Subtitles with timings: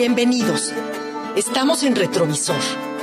[0.00, 0.72] Bienvenidos.
[1.36, 2.56] Estamos en Retrovisor.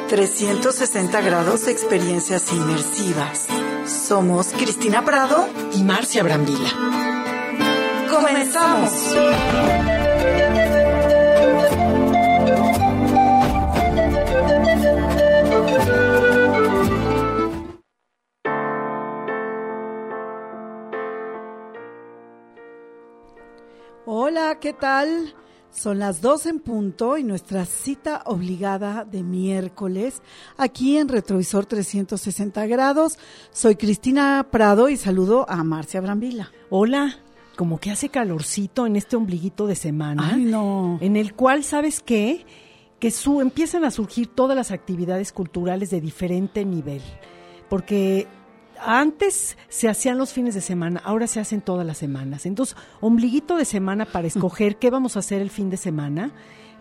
[0.09, 3.46] 360 grados de experiencias inmersivas.
[3.85, 6.71] Somos Cristina Prado y Marcia Brambila.
[8.10, 9.16] ¡Comenzamos!
[24.07, 25.36] Hola, ¿qué tal?
[25.77, 30.23] Son las dos en punto y nuestra cita obligada de miércoles
[30.58, 33.20] aquí en Retrovisor 360 grados.
[33.52, 36.52] Soy Cristina Prado y saludo a Marcia Brambila.
[36.72, 37.20] Hola,
[37.55, 40.31] como que hace calorcito en este ombliguito de semana.
[40.34, 40.98] Ay, no.
[41.00, 42.48] En el cual, ¿sabes qué?
[42.98, 47.03] Que su, empiezan a surgir todas las actividades culturales de diferente nivel.
[47.70, 48.25] Porque
[48.81, 52.45] antes se hacían los fines de semana, ahora se hacen todas las semanas.
[52.45, 56.31] Entonces, ombliguito de semana para escoger qué vamos a hacer el fin de semana,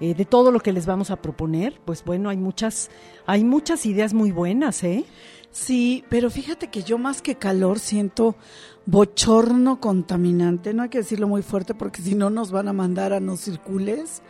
[0.00, 1.80] eh, de todo lo que les vamos a proponer.
[1.84, 2.90] Pues bueno, hay muchas,
[3.26, 5.04] hay muchas ideas muy buenas, ¿eh?
[5.50, 8.36] Sí, pero fíjate que yo más que calor siento
[8.84, 10.74] bochorno contaminante.
[10.74, 13.36] No hay que decirlo muy fuerte porque si no nos van a mandar a no
[13.36, 14.22] circules.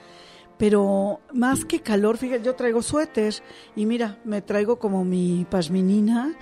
[0.56, 3.34] Pero más que calor, fíjate, yo traigo suéter
[3.74, 6.34] y mira, me traigo como mi pashminina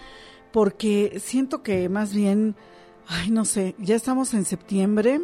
[0.55, 2.55] porque siento que más bien,
[3.08, 5.20] ay, no sé, ya estamos en septiembre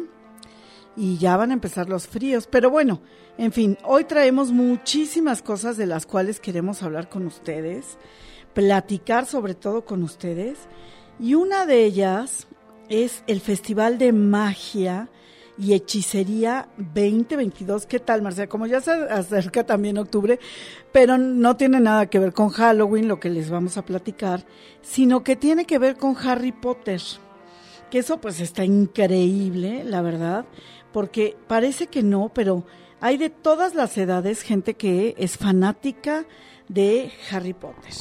[0.97, 3.01] y ya van a empezar los fríos, pero bueno,
[3.37, 7.97] en fin, hoy traemos muchísimas cosas de las cuales queremos hablar con ustedes,
[8.53, 10.57] platicar sobre todo con ustedes,
[11.17, 12.49] y una de ellas
[12.89, 15.07] es el Festival de Magia
[15.57, 17.85] y Hechicería 2022.
[17.85, 18.47] ¿Qué tal, Marcia?
[18.47, 20.39] Como ya se acerca también octubre,
[20.91, 24.45] pero no tiene nada que ver con Halloween, lo que les vamos a platicar,
[24.81, 27.01] sino que tiene que ver con Harry Potter.
[27.89, 30.45] Que eso pues está increíble, la verdad,
[30.93, 32.65] porque parece que no, pero
[32.99, 36.25] hay de todas las edades gente que es fanática
[36.69, 37.93] de Harry Potter.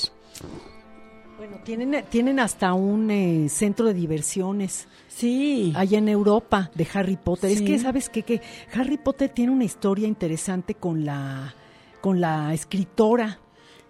[1.40, 4.86] Bueno, tienen, tienen hasta un eh, centro de diversiones.
[5.08, 5.72] Sí.
[5.74, 7.50] Allá en Europa, de Harry Potter.
[7.50, 8.24] Es que, ¿sabes qué?
[8.24, 8.42] Que
[8.74, 11.54] Harry Potter tiene una historia interesante con la,
[12.02, 13.38] con la escritora.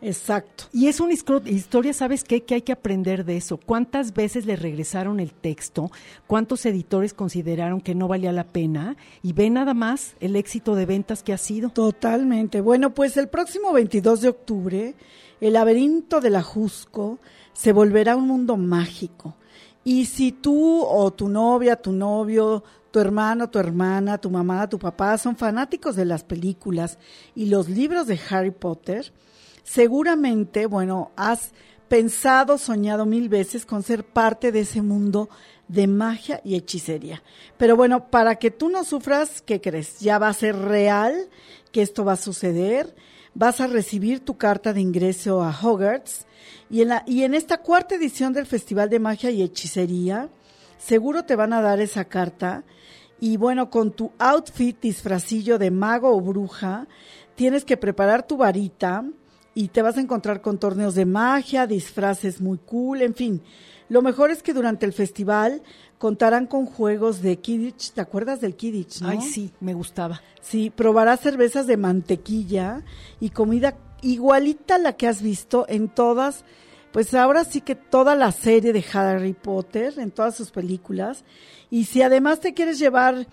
[0.01, 0.67] Exacto.
[0.73, 2.45] Y es una historia, ¿sabes qué?
[2.45, 3.57] Que hay que aprender de eso.
[3.57, 5.91] ¿Cuántas veces le regresaron el texto?
[6.29, 8.97] ¿Cuántos editores consideraron que no valía la pena?
[9.25, 11.71] Y ve nada más el éxito de ventas que ha sido.
[11.71, 12.61] Totalmente.
[12.61, 14.95] Bueno, pues el próximo 22 de octubre,
[15.41, 17.19] el laberinto de la Jusco
[17.61, 19.37] se volverá un mundo mágico.
[19.85, 24.79] Y si tú o tu novia, tu novio, tu hermano, tu hermana, tu mamá, tu
[24.79, 26.99] papá son fanáticos de las películas
[27.35, 29.13] y los libros de Harry Potter,
[29.63, 31.53] seguramente, bueno, has
[31.87, 35.29] pensado, soñado mil veces con ser parte de ese mundo
[35.69, 37.23] de magia y hechicería.
[37.59, 40.01] Pero bueno, para que tú no sufras, ¿qué crees?
[40.01, 41.29] Ya va a ser real
[41.73, 42.97] que esto va a suceder.
[43.35, 46.27] Vas a recibir tu carta de ingreso a Hogwarts
[46.69, 50.29] y en, la, y en esta cuarta edición del Festival de Magia y Hechicería,
[50.79, 52.65] seguro te van a dar esa carta.
[53.21, 56.89] Y bueno, con tu outfit disfrazillo de mago o bruja,
[57.35, 59.05] tienes que preparar tu varita
[59.55, 63.43] y te vas a encontrar con torneos de magia, disfraces muy cool, en fin.
[63.89, 65.63] Lo mejor es que durante el festival
[65.99, 69.03] contarán con juegos de Kidditch, ¿te acuerdas del Kidditch?
[69.03, 69.09] no?
[69.09, 70.23] Ay, sí, me gustaba.
[70.41, 72.85] Sí, probarás cervezas de mantequilla
[73.19, 76.45] y comida igualita a la que has visto en todas,
[76.93, 81.25] pues ahora sí que toda la serie de Harry Potter, en todas sus películas.
[81.69, 83.27] Y si además te quieres llevar,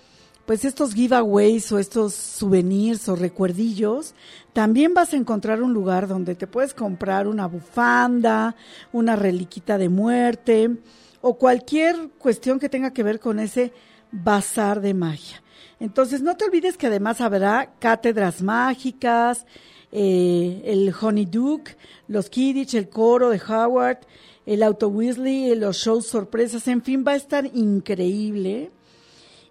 [0.48, 4.16] pues estos giveaways o estos souvenirs o recuerdillos,
[4.54, 8.56] también vas a encontrar un lugar donde te puedes comprar una bufanda,
[8.94, 10.78] una reliquita de muerte
[11.20, 13.74] o cualquier cuestión que tenga que ver con ese
[14.14, 15.44] bazar de magia.
[15.82, 19.46] Entonces, no te olvides que además habrá cátedras mágicas,
[19.92, 21.76] eh, el Honeyduke,
[22.08, 24.00] los Kidditch, el coro de Howard,
[24.46, 28.72] el Auto Weasley, los shows sorpresas, en fin, va a estar increíble.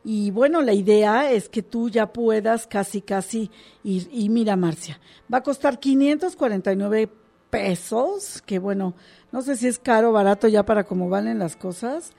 [0.09, 3.51] Y bueno, la idea es que tú ya puedas casi, casi
[3.83, 4.09] ir.
[4.13, 5.01] Y mira, Marcia,
[5.33, 7.11] va a costar 549
[7.51, 8.95] pesos, que bueno,
[9.33, 12.13] no sé si es caro o barato ya para cómo valen las cosas.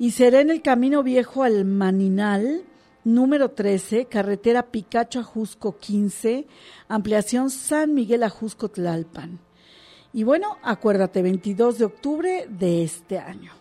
[0.00, 2.64] Y será en el Camino Viejo al Maninal,
[3.04, 6.44] número 13, carretera Picacho Ajusco 15,
[6.88, 9.38] ampliación San Miguel Ajusco Tlalpan.
[10.12, 13.57] Y bueno, acuérdate, 22 de octubre de este año.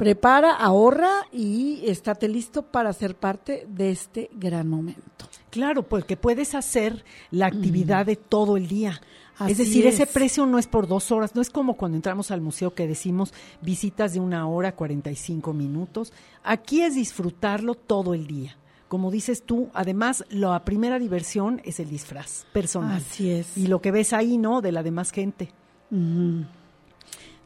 [0.00, 5.26] Prepara, ahorra y estate listo para ser parte de este gran momento.
[5.50, 8.98] Claro, porque puedes hacer la actividad de todo el día.
[9.36, 10.08] Así es decir, ese es.
[10.08, 13.34] precio no es por dos horas, no es como cuando entramos al museo que decimos
[13.60, 16.14] visitas de una hora, 45 minutos.
[16.44, 18.56] Aquí es disfrutarlo todo el día.
[18.88, 22.96] como dices tú, además la primera diversión es el disfraz personal.
[22.96, 23.54] Así es.
[23.54, 24.62] Y lo que ves ahí, ¿no?
[24.62, 25.52] De la demás gente.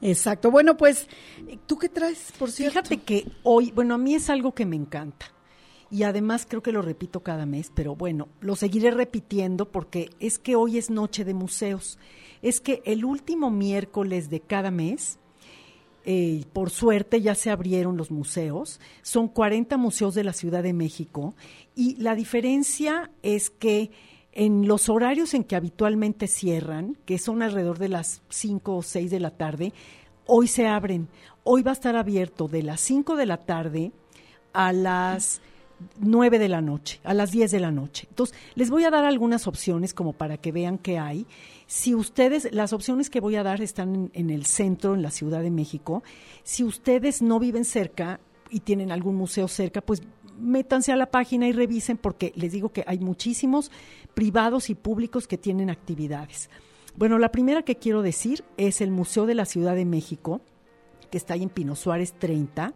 [0.05, 0.51] Exacto.
[0.51, 1.09] Bueno, pues,
[1.67, 2.73] ¿tú qué traes, por cierto?
[2.73, 5.33] Fíjate que hoy, bueno, a mí es algo que me encanta.
[5.91, 10.39] Y además creo que lo repito cada mes, pero bueno, lo seguiré repitiendo porque es
[10.39, 11.99] que hoy es noche de museos.
[12.43, 15.19] Es que el último miércoles de cada mes,
[16.05, 20.75] eh, por suerte ya se abrieron los museos, son 40 museos de la Ciudad de
[20.75, 21.35] México
[21.75, 23.91] y la diferencia es que
[24.35, 29.11] en los horarios en que habitualmente cierran, que son alrededor de las 5 o 6
[29.11, 29.73] de la tarde,
[30.27, 31.09] hoy se abren.
[31.45, 33.93] Hoy va a estar abierto de las 5 de la tarde
[34.53, 35.41] a las
[36.01, 38.09] 9 de la noche, a las 10 de la noche.
[38.11, 41.27] Entonces, les voy a dar algunas opciones como para que vean qué hay.
[41.69, 45.13] Si ustedes, las opciones que voy a dar están en, en, el centro, en la
[45.13, 46.03] Ciudad de México.
[46.43, 48.19] Si ustedes no viven cerca
[48.51, 50.03] y tienen algún museo cerca, pues
[50.39, 53.71] métanse a la página y revisen porque les digo que hay muchísimos
[54.15, 56.51] privados y públicos que tienen actividades.
[56.97, 60.41] Bueno, la primera que quiero decir es el Museo de la Ciudad de México,
[61.11, 62.73] que está ahí en Pino Suárez 30.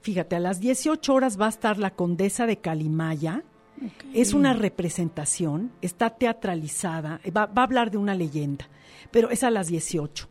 [0.00, 3.42] Fíjate, a las 18 horas va a estar la Condesa de Calimaya.
[3.76, 4.20] Okay.
[4.20, 8.70] Es una representación, está teatralizada, va, va, a hablar de una leyenda,
[9.10, 10.28] pero es a las 18.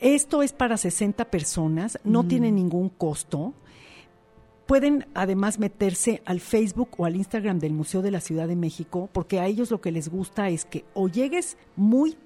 [0.00, 2.28] Esto es para 60 personas, no mm.
[2.28, 3.52] tiene ningún costo.
[4.66, 9.08] Pueden además meterse al Facebook o al Instagram del Museo de la Ciudad de México,
[9.12, 12.16] porque a ellos lo que les gusta es que o llegues muy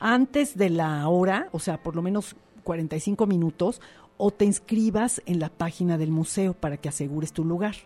[0.00, 3.80] antes de la hora, o sea, por lo menos 45 minutos,
[4.16, 7.76] o te inscribas en la página del museo para que asegures tu lugar.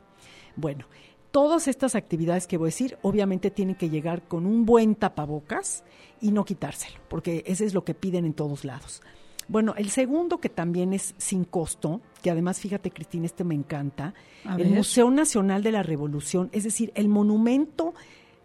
[0.57, 0.87] Bueno,
[1.31, 5.85] todas estas actividades que voy a decir, obviamente tienen que llegar con un buen tapabocas
[6.21, 9.03] y no quitárselo, porque ese es lo que piden en todos lados.
[9.49, 14.15] Bueno, el segundo que también es sin costo, que además fíjate Cristina, este me encanta,
[14.59, 17.95] el Museo Nacional de la Revolución, es decir, el monumento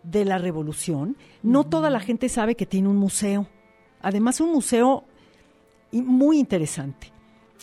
[0.03, 1.17] de la Revolución.
[1.41, 3.47] No toda la gente sabe que tiene un museo.
[4.01, 5.05] Además, un museo
[5.91, 7.12] muy interesante.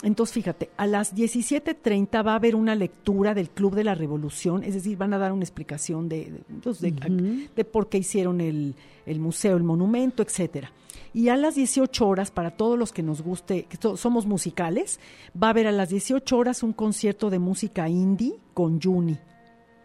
[0.02, 4.64] Entonces, fíjate, a las 17.30 va a haber una lectura del Club de la Revolución,
[4.64, 7.50] es decir, van a dar una explicación de, de, de, uh -huh.
[7.54, 8.74] de por qué hicieron el,
[9.04, 10.72] el, museo, el monumento, etcétera.
[11.12, 15.00] Y a las 18 horas, para todos los que nos guste, que somos musicales,
[15.40, 19.18] va a haber a las 18 horas un concierto de música indie con Juni.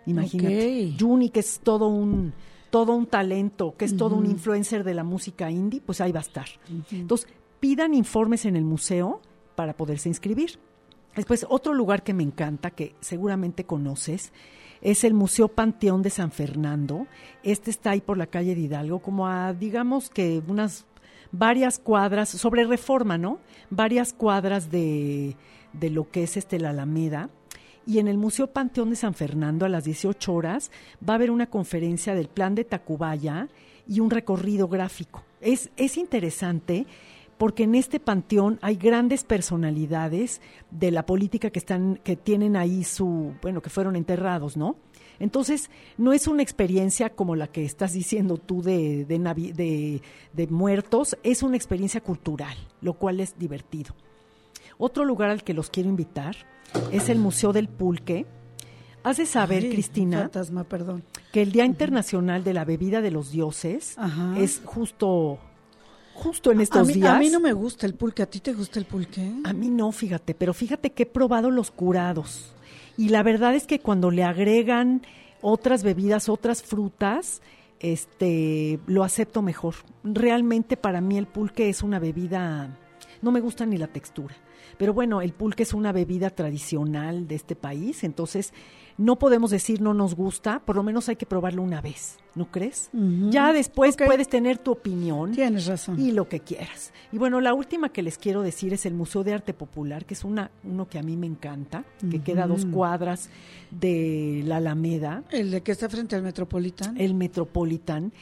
[0.05, 0.55] Imagínate.
[0.55, 0.97] Okay.
[0.97, 2.33] Juni, que es todo un
[2.69, 3.99] todo un talento, que es uh -huh.
[3.99, 6.47] todo un influencer de la música indie, pues ahí va a estar.
[6.69, 6.99] Uh -huh.
[7.01, 7.27] Entonces,
[7.59, 9.21] pidan informes en el museo
[9.55, 10.59] para poderse inscribir.
[11.15, 14.33] Después, otro lugar que me encanta, que seguramente conoces,
[14.81, 17.07] es el Museo Panteón de San Fernando.
[17.41, 20.85] Este está ahí por la calle de Hidalgo, como a, digamos que unas
[21.31, 23.39] varias cuadras, sobre reforma, ¿no?
[23.69, 25.37] Varias cuadras de,
[25.73, 27.29] de lo que es este la Alameda.
[27.87, 30.71] Y en el Museo Panteón de San Fernando, a las 18 horas,
[31.07, 33.47] va a haber una conferencia del plan de Tacubaya
[33.87, 35.23] y un recorrido gráfico.
[35.39, 36.87] Es, es interesante
[37.37, 40.41] porque en este panteón hay grandes personalidades
[40.71, 44.75] de la política que están que tienen ahí su bueno que fueron enterrados no
[45.19, 50.01] entonces no es una experiencia como la que estás diciendo tú de de, Navi, de,
[50.33, 53.95] de muertos es una experiencia cultural lo cual es divertido
[54.77, 56.35] otro lugar al que los quiero invitar
[56.91, 58.25] es el museo del pulque
[59.03, 61.03] Has de saber, Ay, Cristina, fantasma, perdón.
[61.31, 64.33] que el Día Internacional de la Bebida de los Dioses Ajá.
[64.39, 65.37] es justo
[66.15, 67.09] justo en estos a mí, días.
[67.09, 68.23] A mí no me gusta el pulque.
[68.23, 69.31] ¿A ti te gusta el pulque?
[69.43, 72.53] A mí no, fíjate, pero fíjate que he probado los curados.
[72.97, 75.01] Y la verdad es que cuando le agregan
[75.41, 77.41] otras bebidas, otras frutas,
[77.79, 79.75] este, lo acepto mejor.
[80.03, 82.75] Realmente para mí el pulque es una bebida,
[83.21, 84.35] no me gusta ni la textura.
[84.77, 88.53] Pero bueno, el pulque es una bebida tradicional de este país, entonces
[88.97, 92.49] no podemos decir no nos gusta, por lo menos hay que probarlo una vez, ¿no
[92.49, 92.89] crees?
[92.93, 93.31] Uh -huh.
[93.31, 94.07] Ya después okay.
[94.07, 95.31] puedes tener tu opinión.
[95.33, 95.99] Tienes razón.
[95.99, 96.93] Y lo que quieras.
[97.11, 100.13] Y bueno, la última que les quiero decir es el Museo de Arte Popular, que
[100.13, 102.23] es una, uno que a mí me encanta, que uh -huh.
[102.23, 103.29] queda a dos cuadras
[103.71, 105.23] de la Alameda.
[105.29, 106.97] El de que está frente al Metropolitan.
[106.97, 108.13] El Metropolitan.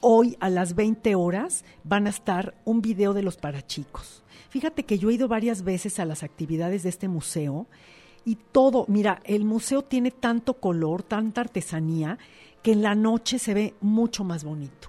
[0.00, 4.22] Hoy a las 20 horas van a estar un video de los parachicos.
[4.48, 7.66] Fíjate que yo he ido varias veces a las actividades de este museo
[8.24, 12.18] y todo, mira, el museo tiene tanto color, tanta artesanía,
[12.62, 14.88] que en la noche se ve mucho más bonito.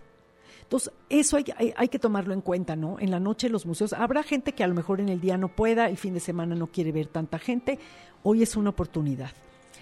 [0.63, 2.97] Entonces, eso hay, hay, hay, que tomarlo en cuenta, ¿no?
[2.99, 5.49] En la noche los museos, habrá gente que a lo mejor en el día no
[5.49, 7.79] pueda, el fin de semana no quiere ver tanta gente,
[8.23, 9.31] hoy es una oportunidad.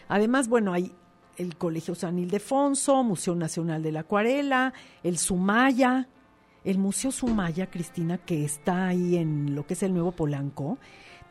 [0.07, 0.91] Además, bueno, hay
[1.37, 6.07] el Colegio San Ildefonso, Museo Nacional de la Acuarela, el Sumaya,
[6.63, 10.77] el Museo Sumaya, Cristina, que está ahí en lo que es el Nuevo Polanco,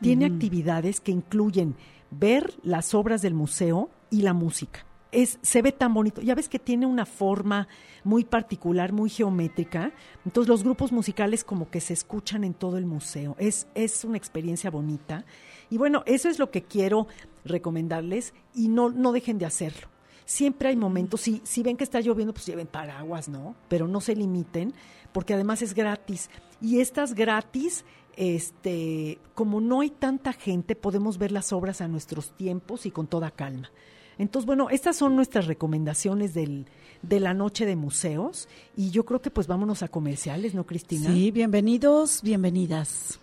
[0.01, 0.33] tiene mm.
[0.33, 1.75] actividades que incluyen
[2.11, 4.85] ver las obras del museo y la música.
[5.11, 6.21] es, se ve tan bonito.
[6.21, 7.67] Ya ves que tiene una forma
[8.03, 9.91] muy particular, muy geométrica.
[10.25, 13.35] Entonces los grupos musicales como que se escuchan en todo el museo.
[13.39, 15.25] Es, es una experiencia bonita.
[15.69, 17.07] Y bueno, eso es lo que quiero
[17.45, 19.87] recomendarles y no, no dejen de hacerlo.
[20.25, 23.55] Siempre hay momentos, si, si ven que está lloviendo, pues lleven paraguas, ¿no?
[23.67, 24.75] Pero no se limiten,
[25.11, 26.29] porque además es gratis.
[26.61, 27.83] Y estas gratis,
[28.15, 33.07] este, como no hay tanta gente, podemos ver las obras a nuestros tiempos y con
[33.07, 33.71] toda calma.
[34.17, 36.65] Entonces, bueno, estas son nuestras recomendaciones del,
[37.01, 41.09] de la noche de museos y yo creo que pues vámonos a comerciales, ¿no, Cristina?
[41.09, 43.19] Sí, bienvenidos, bienvenidas.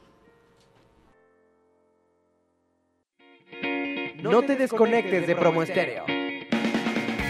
[4.23, 6.05] No te desconectes de Promo Estéreo.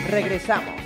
[0.08, 0.85] Regresamos.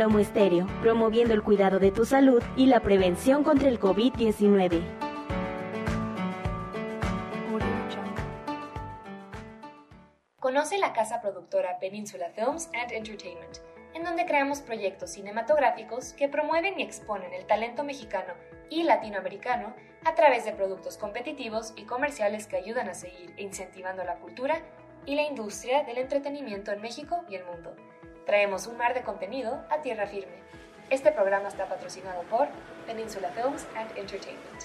[0.00, 4.80] Promo Estéreo, promoviendo el cuidado de tu salud y la prevención contra el COVID-19.
[10.38, 13.58] Conoce la casa productora Peninsula Films and Entertainment,
[13.92, 18.32] en donde creamos proyectos cinematográficos que promueven y exponen el talento mexicano
[18.70, 19.74] y latinoamericano
[20.06, 24.62] a través de productos competitivos y comerciales que ayudan a seguir incentivando la cultura
[25.04, 27.76] y la industria del entretenimiento en México y el mundo.
[28.30, 30.36] Traemos un mar de contenido a tierra firme.
[30.88, 32.46] Este programa está patrocinado por
[32.86, 34.62] Peninsula Films and Entertainment.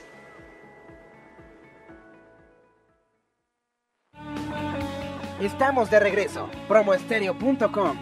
[5.42, 6.48] Estamos de regreso.
[6.68, 7.98] Promoestereo.com.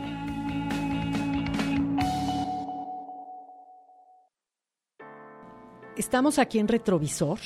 [5.96, 7.40] Estamos aquí en Retrovisor,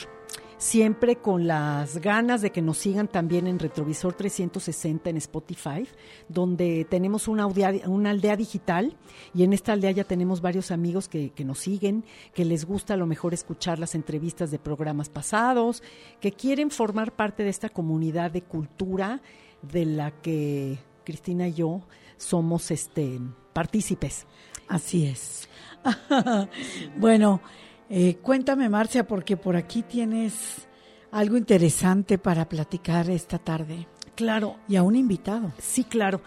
[0.58, 5.88] siempre con las ganas de que nos sigan también en Retrovisor 360 en Spotify,
[6.28, 8.96] donde tenemos una, aldea, digital
[9.34, 12.96] y en esta aldea ya tenemos varios amigos que, que nos siguen, que les gusta
[12.96, 15.84] a lo mejor escuchar las entrevistas de programas pasados,
[16.20, 19.22] que quieren formar parte de esta comunidad de cultura
[19.62, 21.82] de la que Cristina y yo
[22.18, 23.20] somos este
[23.54, 24.26] partícipes.
[24.68, 25.48] Así es.
[26.98, 27.42] bueno,
[27.90, 30.68] eh, cuéntame, Marcia, porque por aquí tienes
[31.12, 33.88] algo interesante para platicar esta tarde.
[34.16, 34.58] Claro.
[34.68, 35.52] Y a un invitado.
[35.60, 36.22] Sí, claro.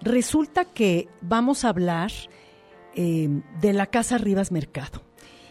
[0.00, 2.10] Resulta que vamos a hablar
[2.94, 3.28] eh,
[3.60, 5.02] de la Casa Rivas Mercado.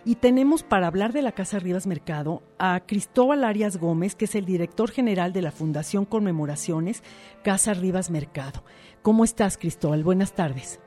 [0.03, 4.33] Y tenemos para hablar de la Casa Rivas Mercado a Cristóbal Arias Gómez, que es
[4.33, 7.03] el director general de la Fundación Conmemoraciones
[7.43, 8.63] Casa Rivas Mercado.
[9.03, 10.03] ¿Cómo estás, Cristóbal?
[10.03, 10.79] Buenas tardes.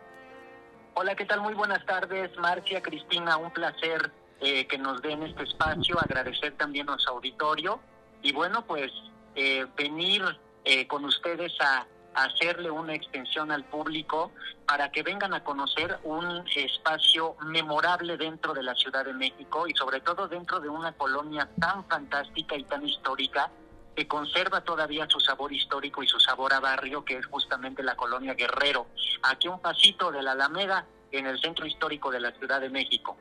[0.94, 1.42] Hola, ¿qué tal?
[1.42, 4.12] Muy buenas tardes, Marcia, Cristina, un placer
[4.44, 7.80] eh, que nos den este espacio, agradecer también a su auditorio
[8.20, 8.92] y bueno, pues
[9.34, 10.22] eh, venir
[10.66, 14.32] eh, con ustedes a, a hacerle una extensión al público
[14.66, 19.74] para que vengan a conocer un espacio memorable dentro de la Ciudad de México y
[19.74, 23.50] sobre todo dentro de una colonia tan fantástica y tan histórica
[23.96, 27.96] que conserva todavía su sabor histórico y su sabor a barrio, que es justamente la
[27.96, 28.88] colonia Guerrero,
[29.22, 33.16] aquí un pasito de la Alameda, en el centro histórico de la Ciudad de México.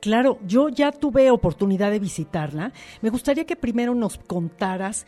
[0.00, 2.72] Claro, yo ya tuve oportunidad de visitarla.
[3.00, 5.06] Me gustaría que primero nos contaras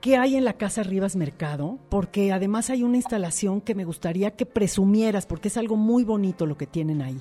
[0.00, 4.32] qué hay en la Casa Rivas Mercado, porque además hay una instalación que me gustaría
[4.32, 7.20] que presumieras, porque es algo muy bonito lo que tienen ahí.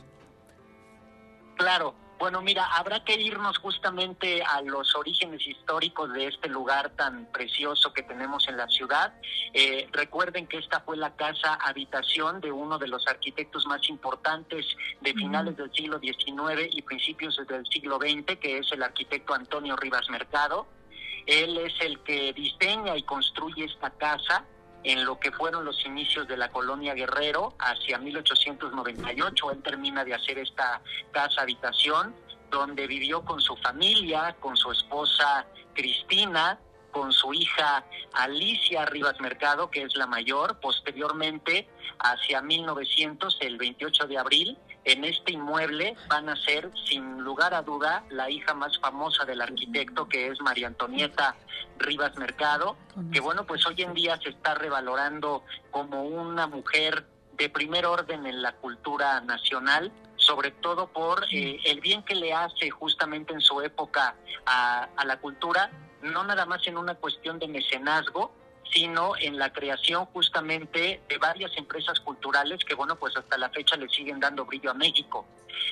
[1.56, 7.26] Claro, bueno, mira, habrá que irnos justamente a los orígenes históricos de este lugar tan
[7.32, 9.14] precioso que tenemos en la ciudad.
[9.54, 14.66] Eh, recuerden que esta fue la casa habitación de uno de los arquitectos más importantes
[15.02, 19.76] de finales del siglo XIX y principios del siglo XX, que es el arquitecto Antonio
[19.76, 20.68] Rivas Mercado.
[21.26, 24.46] Él es el que diseña y construye esta casa
[24.88, 29.52] en lo que fueron los inicios de la colonia Guerrero hacia 1898.
[29.52, 32.16] Él termina de hacer esta casa habitación
[32.50, 36.58] donde vivió con su familia, con su esposa Cristina,
[36.92, 40.58] con su hija Alicia Rivas Mercado, que es la mayor.
[40.62, 41.68] Posteriormente,
[42.00, 47.62] hacia 1900, el 28 de abril, en este inmueble van a ser, sin lugar a
[47.62, 51.36] duda, la hija más famosa del arquitecto, que es María Antonieta
[51.78, 52.78] Rivas Mercado,
[53.12, 58.26] que bueno, pues hoy en día se está revalorando como una mujer de primer orden
[58.26, 63.42] en la cultura nacional, sobre todo por eh, el bien que le hace justamente en
[63.42, 64.16] su época
[64.46, 65.70] a, a la cultura,
[66.02, 68.32] no nada más en una cuestión de mecenazgo,
[68.72, 73.76] sino en la creación justamente de varias empresas culturales que, bueno, pues hasta la fecha
[73.76, 75.26] le siguen dando brillo a México.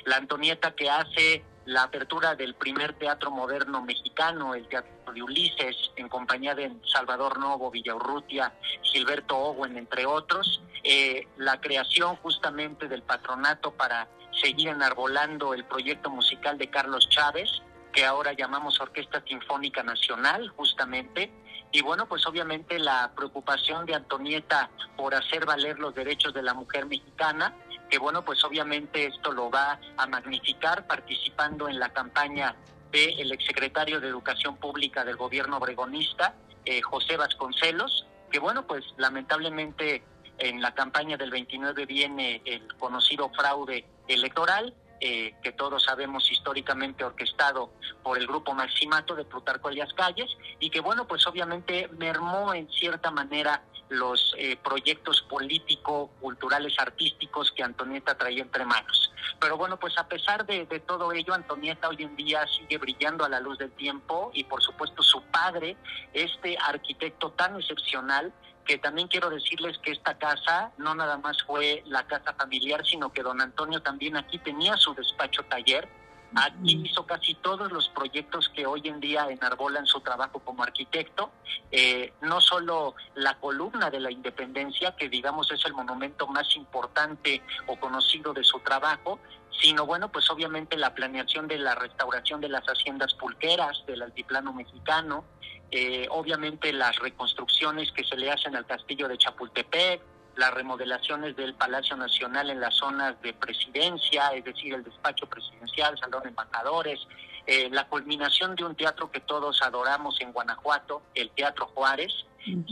[0.04, 5.76] La Antonieta que hace la apertura del primer teatro moderno mexicano, el Teatro de Ulises,
[5.96, 13.02] en compañía de Salvador Novo, Villaurrutia, Gilberto Owen, entre otros, eh, la creación justamente del
[13.02, 14.08] patronato para
[14.40, 17.50] seguir enarbolando el proyecto musical de Carlos Chávez,
[17.92, 21.32] que ahora llamamos Orquesta Sinfónica Nacional, justamente,
[21.72, 26.54] y bueno, pues obviamente la preocupación de Antonieta por hacer valer los derechos de la
[26.54, 27.54] mujer mexicana,
[27.90, 32.56] que bueno, pues obviamente esto lo va a magnificar participando en la campaña
[32.90, 40.02] del exsecretario de Educación Pública del gobierno obregonista, eh, José Vasconcelos, que bueno, pues lamentablemente
[40.38, 47.04] en la campaña del 29 viene el conocido fraude electoral, eh, que todos sabemos históricamente
[47.04, 47.72] orquestado
[48.02, 52.68] por el grupo Maximato de Plutarco Elias Calles y que bueno pues obviamente mermó en
[52.70, 59.12] cierta manera los eh, proyectos político, culturales, artísticos que Antonieta traía entre manos.
[59.40, 63.24] Pero bueno, pues a pesar de, de, todo ello, Antonieta hoy en día sigue brillando
[63.24, 65.76] a la luz del tiempo y por supuesto su padre,
[66.12, 68.32] este arquitecto tan excepcional,
[68.66, 73.12] que también quiero decirles que esta casa no nada más fue la casa familiar, sino
[73.12, 75.88] que don Antonio también aquí tenía su despacho taller.
[76.36, 81.30] Aquí hizo casi todos los proyectos que hoy en día enarbolan su trabajo como arquitecto.
[81.70, 87.42] Eh, no solo la columna de la independencia, que digamos es el monumento más importante
[87.66, 89.18] o conocido de su trabajo,
[89.62, 94.52] sino bueno, pues obviamente la planeación de la restauración de las haciendas pulqueras del altiplano
[94.52, 95.24] mexicano,
[95.70, 100.02] eh, obviamente las reconstrucciones que se le hacen al castillo de Chapultepec,
[100.36, 105.98] las remodelaciones del Palacio Nacional en las zonas de presidencia, es decir, el despacho presidencial,
[105.98, 107.00] salón de embajadores,
[107.46, 112.12] eh, la culminación de un teatro que todos adoramos en Guanajuato, el Teatro Juárez,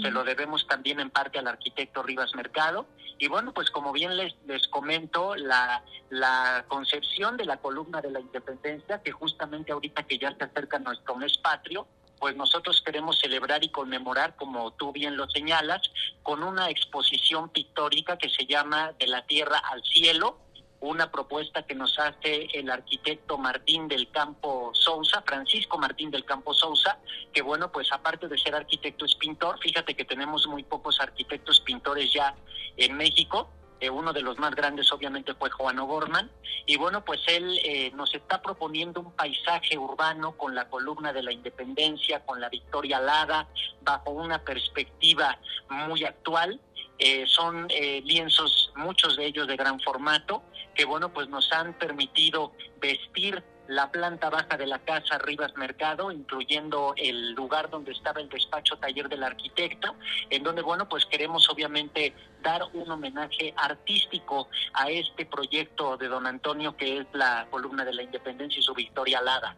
[0.00, 2.86] se lo debemos también en parte al arquitecto Rivas Mercado.
[3.18, 8.10] Y bueno, pues como bien les, les comento, la, la concepción de la columna de
[8.10, 11.88] la independencia, que justamente ahorita que ya se acerca nuestro mes patrio,
[12.24, 15.82] pues nosotros queremos celebrar y conmemorar, como tú bien lo señalas,
[16.22, 20.38] con una exposición pictórica que se llama De la Tierra al Cielo,
[20.80, 26.54] una propuesta que nos hace el arquitecto Martín del Campo Sousa, Francisco Martín del Campo
[26.54, 26.98] Sousa,
[27.30, 31.60] que bueno, pues aparte de ser arquitecto es pintor, fíjate que tenemos muy pocos arquitectos
[31.60, 32.34] pintores ya
[32.78, 33.50] en México,
[33.84, 36.30] eh, uno de los más grandes obviamente fue Juan O'Gorman,
[36.66, 41.22] y bueno, pues él eh, nos está proponiendo un paisaje urbano con la columna de
[41.22, 43.48] la independencia, con la victoria alada,
[43.82, 46.60] bajo una perspectiva muy actual.
[46.98, 47.68] Eh, son
[48.04, 50.44] lienzos, muchos de ellos de gran formato,
[50.74, 56.10] que bueno, pues nos han permitido vestir la planta baja de la casa Rivas Mercado,
[56.10, 59.94] incluyendo el lugar donde estaba el despacho taller del arquitecto,
[60.30, 66.26] en donde, bueno, pues queremos obviamente dar un homenaje artístico a este proyecto de don
[66.26, 69.56] Antonio, que es la columna de la independencia y su victoria alada.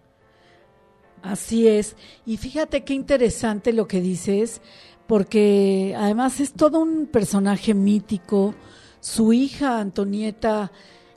[1.22, 1.96] Así es.
[2.24, 4.60] Y fíjate qué interesante lo que dices,
[5.06, 8.54] porque además es todo un personaje mítico.
[9.00, 10.70] Su hija Antonieta,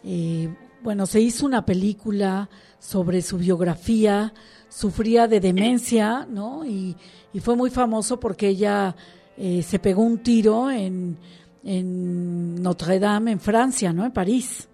[0.04, 0.49] eh,
[0.82, 4.33] bueno, se hizo una película sobre su biografía,
[4.69, 6.65] sufría de demencia, ¿no?
[6.65, 6.95] Y,
[7.33, 8.95] y fue muy famoso porque ella
[9.37, 11.17] eh, se pegó un tiro en,
[11.63, 14.05] en, Notre Dame, en Francia, ¿no?
[14.05, 14.67] En París.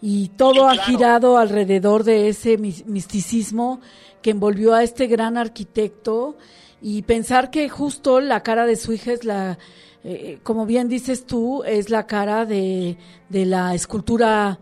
[0.00, 3.80] Y todo Sí, ha girado alrededor de ese mis- misticismo
[4.22, 6.36] que envolvió a este gran arquitecto
[6.80, 9.58] y pensar que justo la cara de su hija es la,
[10.04, 12.96] eh, como bien dices tú, es la cara de,
[13.28, 14.58] de la escultura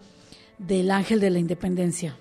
[0.59, 2.16] del ángel de la independencia.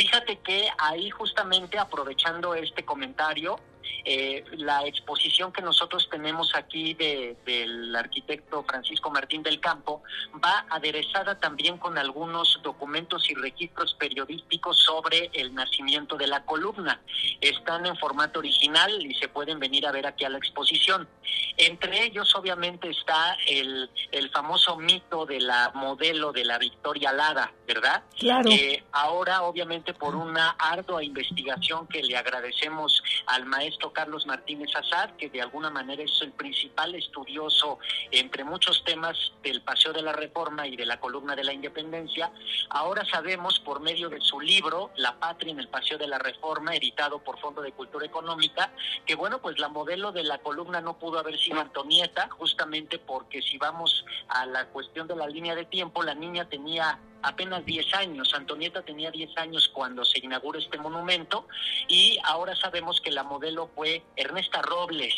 [0.00, 3.60] Fíjate que ahí justamente aprovechando este comentario,
[4.04, 10.02] eh, la exposición que nosotros tenemos aquí de, del arquitecto Francisco Martín del Campo
[10.42, 17.00] va aderezada también con algunos documentos y registros periodísticos sobre el nacimiento de la columna.
[17.40, 21.08] Están en formato original y se pueden venir a ver aquí a la exposición.
[21.56, 27.52] Entre ellos obviamente está el, el famoso mito de la modelo de la Victoria Alada,
[27.66, 28.02] ¿verdad?
[28.18, 28.50] Claro.
[28.50, 35.10] Eh, ahora, obviamente, por una ardua investigación que le agradecemos al maestro Carlos Martínez Azad,
[35.16, 37.78] que de alguna manera es el principal estudioso
[38.10, 42.30] entre muchos temas del Paseo de la Reforma y de la columna de la Independencia.
[42.68, 46.74] Ahora sabemos por medio de su libro La Patria en el Paseo de la Reforma,
[46.74, 48.72] editado por Fondo de Cultura Económica,
[49.06, 53.40] que bueno, pues la modelo de la columna no pudo haber sido Antonieta, justamente porque
[53.40, 57.94] si vamos a la cuestión de la línea de tiempo, la niña tenía apenas 10
[57.94, 58.32] años.
[58.34, 61.46] Antonieta tenía 10 años cuando se inauguró este monumento
[61.88, 65.14] y ahora sabemos que la modelo fue Ernesta Robles,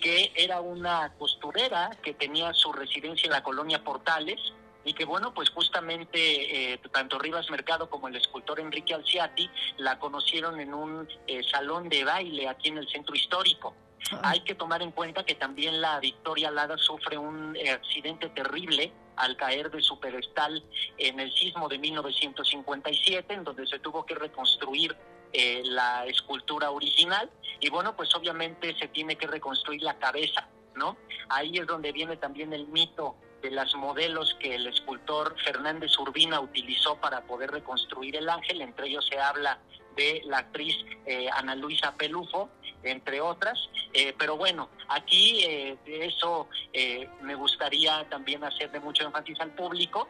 [0.00, 4.40] que era una costurera que tenía su residencia en la colonia Portales
[4.84, 9.98] y que bueno, pues justamente eh, tanto Rivas Mercado como el escultor Enrique Alciati la
[9.98, 13.74] conocieron en un eh, salón de baile aquí en el centro histórico.
[14.22, 18.92] Hay que tomar en cuenta que también la Victoria Lada sufre un eh, accidente terrible
[19.16, 20.64] al caer de su pedestal
[20.98, 24.96] en el sismo de 1957, en donde se tuvo que reconstruir
[25.32, 30.96] eh, la escultura original y bueno, pues obviamente se tiene que reconstruir la cabeza, ¿no?
[31.28, 36.40] Ahí es donde viene también el mito de las modelos que el escultor Fernández Urbina
[36.40, 39.58] utilizó para poder reconstruir el ángel, entre ellos se habla
[39.96, 40.76] de la actriz
[41.06, 42.50] eh, Ana Luisa Pelufo,
[42.84, 43.58] entre otras.
[43.92, 50.08] Eh, pero bueno, aquí eh, eso eh, me gustaría también hacerle mucho énfasis al público.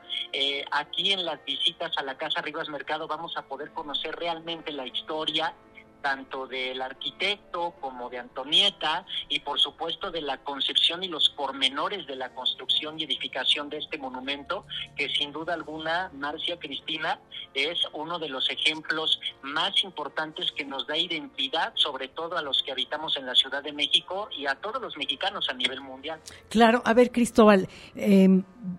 [0.70, 4.87] aquí en las visitas a la Casa Rivas Mercado vamos a poder conocer realmente la
[4.87, 5.55] historia
[6.04, 12.06] tanto del arquitecto como de Antonieta y por supuesto de la concepción y los pormenores
[12.06, 17.18] de la construcción y edificación de este monumento, que sin duda alguna, Marcia Cristina,
[17.54, 22.62] es uno de los ejemplos más importantes que nos da identidad, sobre todo a los
[22.62, 26.20] que habitamos en la Ciudad de México y a todos los mexicanos a nivel mundial.
[26.50, 28.28] Claro, a ver Cristóbal, eh,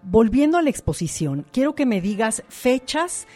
[0.03, 3.27] volviendo a la exposición, quiero que me digas fechas,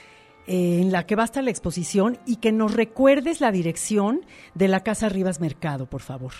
[0.50, 4.68] en la que va a estar la exposición y que nos recuerdes la dirección de
[4.68, 6.34] la Casa Rivas Mercado, por favor.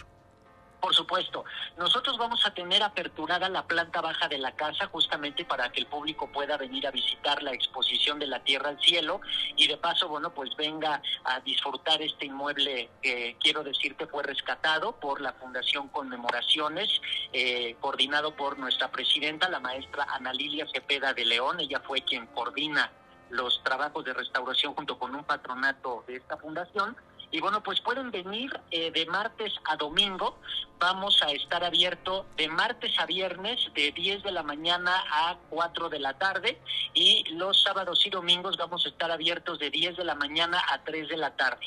[0.82, 1.46] Por supuesto,
[1.78, 5.86] nosotros vamos a tener aperturada la planta baja de la casa justamente para que el
[5.86, 9.22] público pueda venir a visitar la exposición de la Tierra al Cielo
[9.56, 14.94] y de paso, bueno, pues venga a disfrutar este inmueble que quiero decirte fue rescatado
[14.94, 16.90] por la Fundación Conmemoraciones,
[17.32, 22.26] eh, coordinado por nuestra presidenta, la maestra Ana Lilia Cepeda de León, ella fue quien
[22.28, 22.90] coordina
[23.30, 26.96] los trabajos de restauración junto con un patronato de esta fundación.
[27.32, 30.40] Y bueno, pues pueden venir eh, de martes a domingo.
[30.80, 35.90] Vamos a estar abierto de martes a viernes de 10 de la mañana a 4
[35.90, 36.60] de la tarde
[36.94, 40.84] y los sábados y domingos vamos a estar abiertos de 10 de la mañana a
[40.84, 41.66] 3 de la tarde.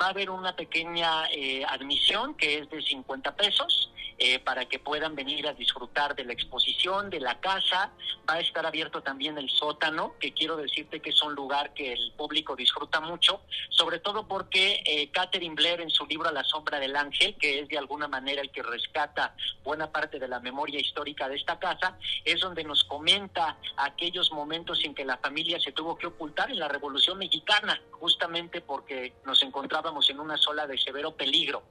[0.00, 3.90] Va a haber una pequeña eh, admisión que es de 50 pesos
[4.22, 7.90] eh, para que puedan venir a disfrutar de la exposición, de la casa.
[8.28, 11.94] Va a estar abierto también el sótano, que quiero decirte que es un lugar que
[11.94, 16.80] el público disfruta mucho, sobre todo porque eh, Catherine Blair en su libro la sombra
[16.80, 20.80] del ángel, que es de alguna manera el que rescata buena parte de la memoria
[20.80, 25.70] histórica de esta casa, es donde nos comenta aquellos momentos en que la familia se
[25.70, 30.76] tuvo que ocultar en la Revolución Mexicana, justamente porque nos encontrábamos en una sola de
[30.76, 31.62] severo peligro.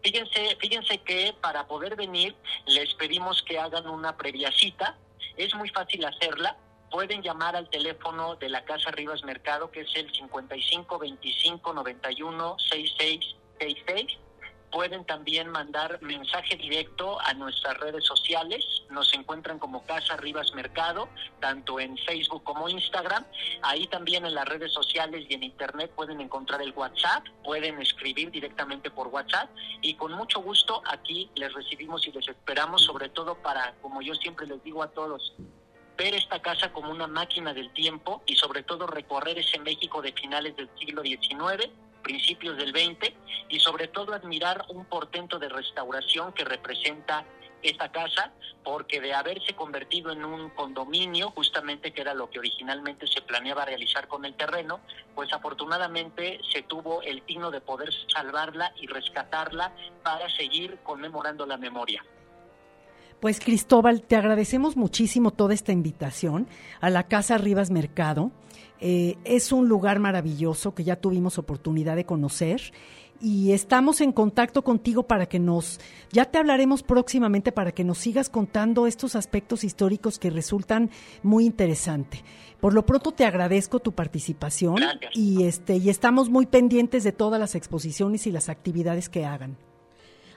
[0.00, 2.36] Fíjense, fíjense que para poder venir
[2.66, 4.96] les pedimos que hagan una previa cita.
[5.36, 6.56] Es muy fácil hacerla.
[6.90, 12.56] Pueden llamar al teléfono de la Casa Rivas Mercado, que es el 55 25 91
[12.58, 14.18] 66 66
[14.70, 18.64] Pueden también mandar mensaje directo a nuestras redes sociales.
[18.90, 21.08] Nos encuentran como Casa Rivas Mercado,
[21.40, 23.24] tanto en Facebook como Instagram.
[23.62, 27.24] Ahí también en las redes sociales y en Internet pueden encontrar el WhatsApp.
[27.42, 29.48] Pueden escribir directamente por WhatsApp.
[29.80, 34.14] Y con mucho gusto aquí les recibimos y les esperamos, sobre todo para, como yo
[34.16, 35.34] siempre les digo a todos,
[35.98, 40.12] ver esta casa como una máquina del tiempo y sobre todo recorrer ese México de
[40.12, 41.70] finales del siglo XIX
[42.08, 43.14] principios del 20
[43.50, 47.26] y sobre todo admirar un portento de restauración que representa
[47.62, 48.32] esta casa
[48.64, 53.64] porque de haberse convertido en un condominio, justamente que era lo que originalmente se planeaba
[53.64, 54.80] realizar con el terreno,
[55.14, 61.56] pues afortunadamente se tuvo el tino de poder salvarla y rescatarla para seguir conmemorando la
[61.56, 62.04] memoria.
[63.20, 66.46] Pues Cristóbal, te agradecemos muchísimo toda esta invitación
[66.80, 68.30] a la Casa Rivas Mercado.
[68.80, 72.72] Eh, es un lugar maravilloso que ya tuvimos oportunidad de conocer
[73.20, 75.80] y estamos en contacto contigo para que nos,
[76.12, 80.88] ya te hablaremos próximamente para que nos sigas contando estos aspectos históricos que resultan
[81.24, 82.22] muy interesantes.
[82.60, 84.76] Por lo pronto te agradezco tu participación
[85.12, 89.56] y este y estamos muy pendientes de todas las exposiciones y las actividades que hagan.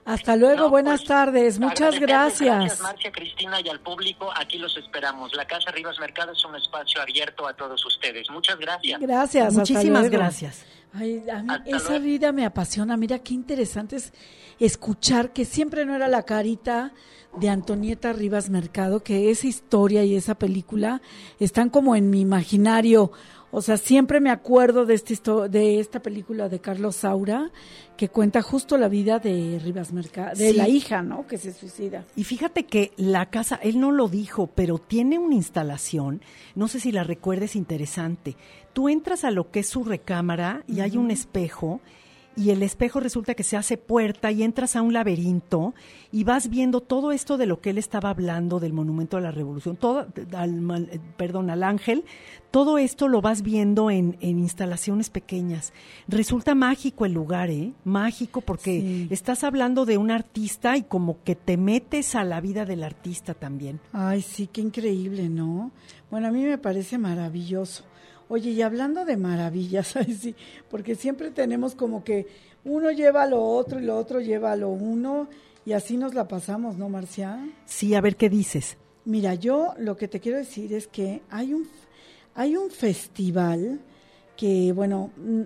[0.06, 2.56] Hasta luego, buenas pues, tardes, muchas gracias.
[2.58, 5.36] Gracias Marcia, Cristina y al público, aquí los esperamos.
[5.36, 8.30] La Casa Rivas Mercado es un espacio abierto a todos ustedes.
[8.30, 9.00] Muchas gracias.
[9.00, 10.66] Gracias, Muchísimas gracias.
[10.94, 12.06] Ay, a mí Hasta esa luego.
[12.06, 12.98] vida me apasiona.
[12.98, 14.12] Mira qué interesante es
[14.60, 16.94] escuchar que siempre no era la carita
[17.38, 21.02] de Antonieta Rivas Mercado, que esa historia y esa película
[21.40, 23.12] están como en mi imaginario.
[23.52, 27.52] O sea, siempre me acuerdo de esta, histo- de esta película de Carlos Saura,
[27.98, 30.58] que cuenta justo la vida de Rivas Mercado, de Sí.
[30.58, 31.28] la hija, ¿no?
[31.28, 32.06] Que se suicida.
[32.16, 36.22] Y fíjate que la casa, él no lo dijo, pero tiene una instalación,
[36.56, 38.38] no sé si la recuerdes, interesante.
[38.74, 41.82] Tú entras a lo que es su recámara y hay un espejo
[42.36, 45.74] y el espejo resulta que se hace puerta y entras a un laberinto
[46.12, 49.32] y vas viendo todo esto de lo que él estaba hablando del monumento a la
[49.32, 52.06] revolución, todo, al, mal- eh, perdón, al ángel,
[52.50, 55.74] todo esto lo vas viendo en, en instalaciones pequeñas.
[56.08, 57.74] Resulta mágico el lugar, ¿eh?
[57.84, 59.08] Mágico porque Sí.
[59.10, 63.34] estás hablando de un artista y como que te metes a la vida del artista
[63.34, 63.80] también.
[63.94, 65.72] Ay, sí, qué increíble, ¿no?
[66.10, 67.84] Bueno, a mí me parece maravilloso.
[68.32, 70.34] Oye, y hablando de maravillas, ay, sí,
[70.70, 72.28] porque siempre tenemos como que
[72.64, 75.28] uno lleva a lo otro y lo otro lleva a lo uno
[75.66, 77.46] y así nos la pasamos, ¿no, Marcia?
[77.66, 78.78] Sí, a ver qué dices.
[79.04, 81.68] Mira, yo lo que te quiero decir es que hay un,
[82.34, 83.82] hay un festival
[84.38, 85.42] que, bueno, mm,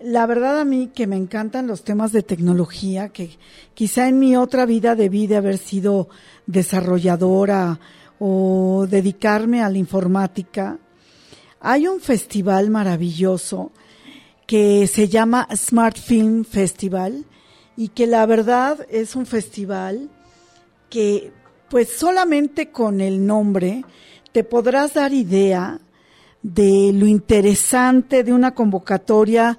[0.00, 3.28] la verdad a mí que me encantan los temas de tecnología, que
[3.74, 6.08] quizá en mi otra vida debí de haber sido
[6.46, 7.78] desarrolladora
[8.18, 10.78] o dedicarme a la informática.
[11.68, 13.72] Hay un festival maravilloso
[14.46, 17.24] que se llama Smart Film Festival
[17.76, 20.08] y que la verdad es un festival
[20.88, 21.32] que
[21.68, 23.84] pues solamente con el nombre
[24.30, 25.80] te podrás dar idea
[26.40, 29.58] de lo interesante de una convocatoria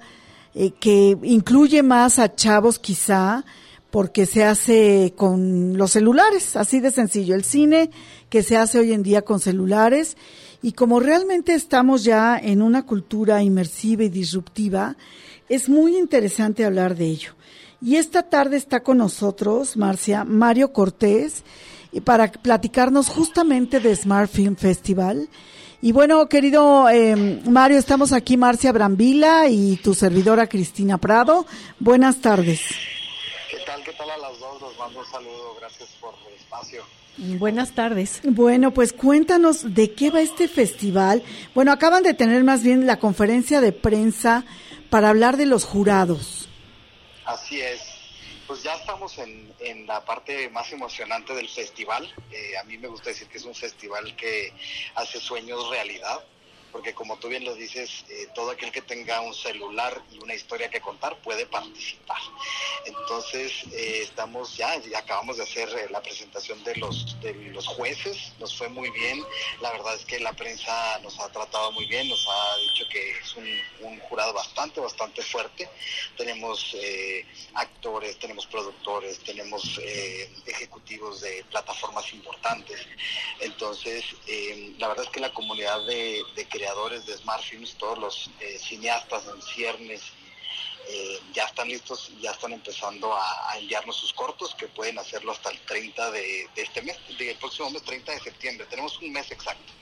[0.54, 3.44] eh, que incluye más a chavos quizá
[3.90, 7.90] porque se hace con los celulares, así de sencillo, el cine
[8.30, 10.16] que se hace hoy en día con celulares
[10.62, 14.96] y como realmente estamos ya en una cultura inmersiva y disruptiva,
[15.48, 17.32] es muy interesante hablar de ello.
[17.80, 21.44] Y esta tarde está con nosotros, Marcia, Mario Cortés,
[21.92, 25.28] y para platicarnos justamente de Smart Film Festival.
[25.80, 31.46] Y bueno, querido eh, Mario, estamos aquí Marcia Brambila y tu servidora Cristina Prado.
[31.78, 32.60] Buenas tardes.
[33.48, 33.82] ¿Qué tal?
[33.84, 34.60] ¿Qué tal a las dos?
[34.76, 35.54] Mando un saludo.
[35.60, 36.82] Gracias por el espacio.
[37.18, 38.20] Buenas tardes.
[38.22, 41.24] Bueno, pues cuéntanos de qué va este festival.
[41.52, 44.44] Bueno, acaban de tener más bien la conferencia de prensa
[44.88, 46.48] para hablar de los jurados.
[47.24, 47.80] Así es.
[48.46, 52.08] Pues ya estamos en, en la parte más emocionante del festival.
[52.30, 54.52] Eh, a mí me gusta decir que es un festival que
[54.94, 56.20] hace sueños realidad,
[56.72, 60.34] porque como tú bien lo dices, eh, todo aquel que tenga un celular y una
[60.34, 62.20] historia que contar puede participar.
[62.84, 68.32] Entonces, eh, estamos ya, acabamos de hacer eh, la presentación de los, de los jueces,
[68.38, 69.22] nos fue muy bien.
[69.60, 73.10] La verdad es que la prensa nos ha tratado muy bien, nos ha dicho que
[73.10, 75.68] es un, jurado bastante, bastante fuerte.
[76.16, 79.78] Tenemos eh, actores, tenemos productores, tenemos
[80.46, 82.80] ejecutivos de plataformas importantes.
[83.40, 84.04] Entonces,
[84.78, 88.58] la verdad es que la comunidad de, de creadores de Smart Films, todos los eh,
[88.58, 90.02] cineastas en ciernes,
[90.90, 95.50] eh, ya están listos ya están empezando a, enviarnos sus cortos, que pueden hacerlo hasta
[95.50, 98.66] el 30 de, de este mes, del próximo mes, 30 de septiembre.
[98.68, 99.72] Tenemos un mes exacto.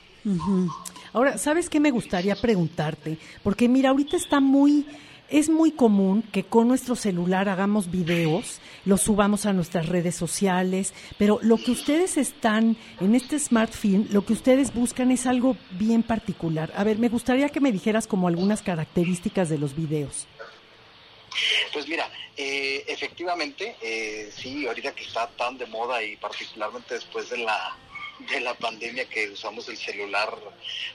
[1.13, 3.17] Ahora, ¿sabes qué me gustaría preguntarte?
[3.45, 4.85] Porque mira, ahorita está muy...
[5.29, 10.95] Es muy común que con nuestro celular hagamos videos, los subamos a nuestras redes sociales,
[11.19, 15.57] pero lo que ustedes están en este Smart Film, lo que ustedes buscan es algo
[15.73, 16.73] bien particular.
[16.77, 20.29] A ver, me gustaría que me dijeras como algunas características de los videos.
[21.73, 27.29] Pues mira, eh, efectivamente, eh, sí, ahorita que está tan de moda y particularmente después
[27.31, 27.77] de la
[28.19, 30.37] de la pandemia que usamos el celular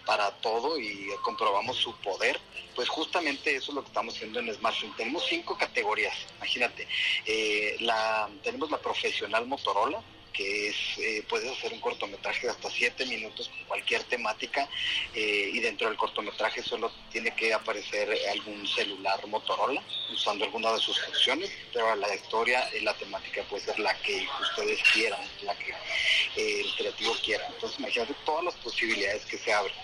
[0.05, 2.39] para todo y comprobamos su poder,
[2.75, 4.95] pues justamente eso es lo que estamos haciendo en Smartphone.
[4.95, 6.87] Tenemos cinco categorías, imagínate.
[7.25, 10.01] Eh, la, tenemos la profesional Motorola,
[10.33, 14.67] que es, eh, puedes hacer un cortometraje de hasta siete minutos con cualquier temática
[15.13, 20.79] eh, y dentro del cortometraje solo tiene que aparecer algún celular Motorola usando alguna de
[20.79, 25.55] sus funciones, pero la historia y la temática puede ser la que ustedes quieran, la
[25.57, 27.45] que eh, el creativo quiera.
[27.47, 29.75] Entonces imagínate todas las posibilidades que se abren.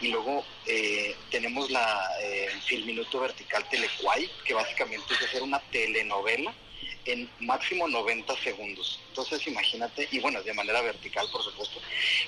[0.00, 2.08] Y luego eh, tenemos la
[2.66, 6.54] Filminuto Vertical Telequay, que básicamente es hacer una telenovela
[7.06, 9.00] en máximo 90 segundos.
[9.08, 11.80] Entonces imagínate, y bueno, de manera vertical por supuesto,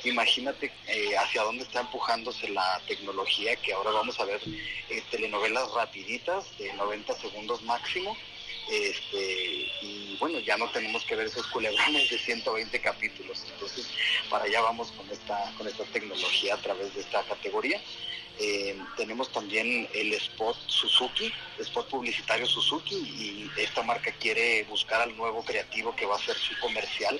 [0.04, 5.70] imagínate eh, hacia dónde está empujándose la tecnología, que ahora vamos a ver eh, telenovelas
[5.72, 8.16] rapiditas de 90 segundos máximo,
[8.68, 13.44] Este, y bueno, ya no tenemos que ver esos culebrones de 120 capítulos.
[13.52, 13.86] Entonces,
[14.28, 17.80] para allá vamos con esta, con esta tecnología a través de esta categoría.
[18.38, 25.16] Eh, tenemos también el spot Suzuki, spot publicitario Suzuki, y esta marca quiere buscar al
[25.16, 27.18] nuevo creativo que va a ser su comercial.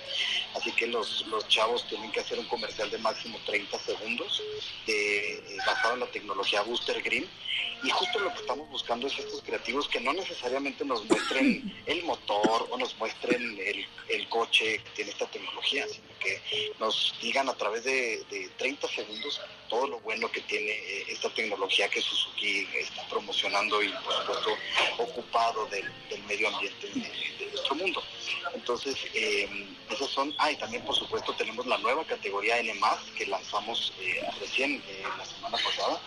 [0.54, 4.42] Así que los, los chavos tienen que hacer un comercial de máximo 30 segundos,
[4.86, 7.26] eh, basado en la tecnología Booster Green.
[7.82, 12.02] Y justo lo que estamos buscando es estos creativos que no necesariamente nos muestren el
[12.04, 16.40] motor o nos muestren el, el coche que tiene esta tecnología, sino que
[16.78, 21.28] nos digan a través de, de 30 segundos todo lo bueno que tiene eh, esta
[21.30, 24.56] tecnología que Suzuki está promocionando y por supuesto
[24.98, 25.84] ocupado del,
[26.26, 28.02] medio ambiente de, nuestro mundo.
[28.54, 29.48] Entonces, eh,
[29.90, 32.72] esos son, ah, y también por supuesto tenemos la nueva categoría N
[33.16, 36.00] que lanzamos eh, recién eh, la semana pasada,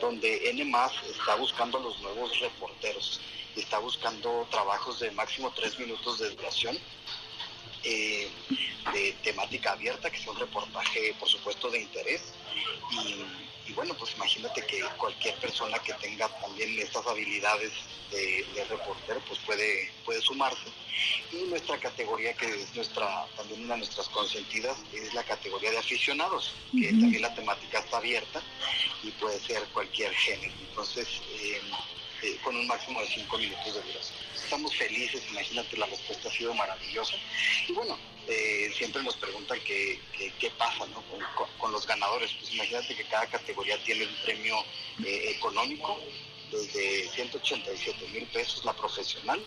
[0.00, 0.72] donde N
[1.10, 3.20] está buscando a los nuevos reporteros,
[3.56, 6.78] está buscando trabajos de máximo tres minutos de duración
[7.84, 8.28] eh,
[8.92, 12.22] de temática abierta, que sea un reportaje, por supuesto, de interés.
[12.90, 17.72] Y, y, bueno, pues imagínate que cualquier persona que tenga también estas habilidades
[18.10, 20.68] de, de, reportero, pues puede, puede sumarse.
[21.32, 25.78] Y nuestra categoría, que es nuestra también una de nuestras consentidas, es la categoría de
[25.78, 27.00] aficionados, que uh -huh.
[27.00, 28.42] también la temática está abierta
[29.02, 30.54] y puede ser cualquier género.
[30.68, 31.08] Entonces,
[31.40, 31.60] eh,
[32.24, 34.18] eh, con un máximo de cinco minutos de duración.
[34.34, 37.16] Estamos felices, imagínate, la respuesta ha sido maravillosa.
[37.68, 40.00] Y bueno, eh, siempre nos preguntan qué,
[40.38, 41.02] qué, pasa ¿no?
[41.58, 42.30] con, los ganadores.
[42.40, 44.56] Pues imagínate que cada categoría tiene un premio
[45.04, 45.98] eh, económico,
[46.50, 49.44] desde 187 mil pesos la profesional,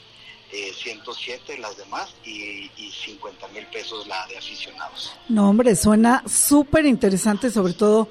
[0.52, 5.14] eh, 107 las demás y, y 50 mil pesos la de aficionados.
[5.30, 8.08] No, hombre, suena súper interesante, sobre todo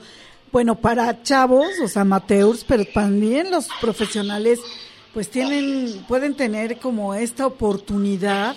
[0.52, 4.60] bueno, para chavos, o sea, amateurs, pero también los profesionales,
[5.12, 8.56] pues tienen, pueden tener como esta oportunidad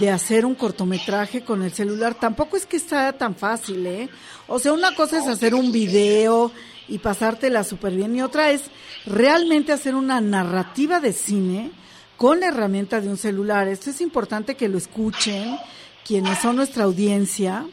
[0.00, 2.14] de hacer un cortometraje con el celular.
[2.14, 4.08] Tampoco es que sea tan fácil, ¿eh?
[4.46, 6.52] O sea, una cosa es hacer un video
[6.88, 8.62] y pasártela súper bien y otra es
[9.06, 11.70] realmente hacer una narrativa de cine
[12.16, 13.68] con la herramienta de un celular.
[13.68, 15.56] Esto es importante que lo escuchen
[16.04, 17.66] quienes son nuestra audiencia,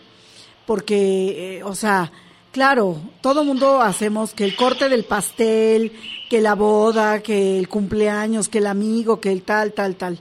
[0.65, 2.11] porque, eh, o sea,
[2.55, 5.91] Claro, todo mundo hacemos que el corte del pastel,
[6.29, 10.19] que la boda, que el cumpleaños, que el amigo, que el tal, tal, tal.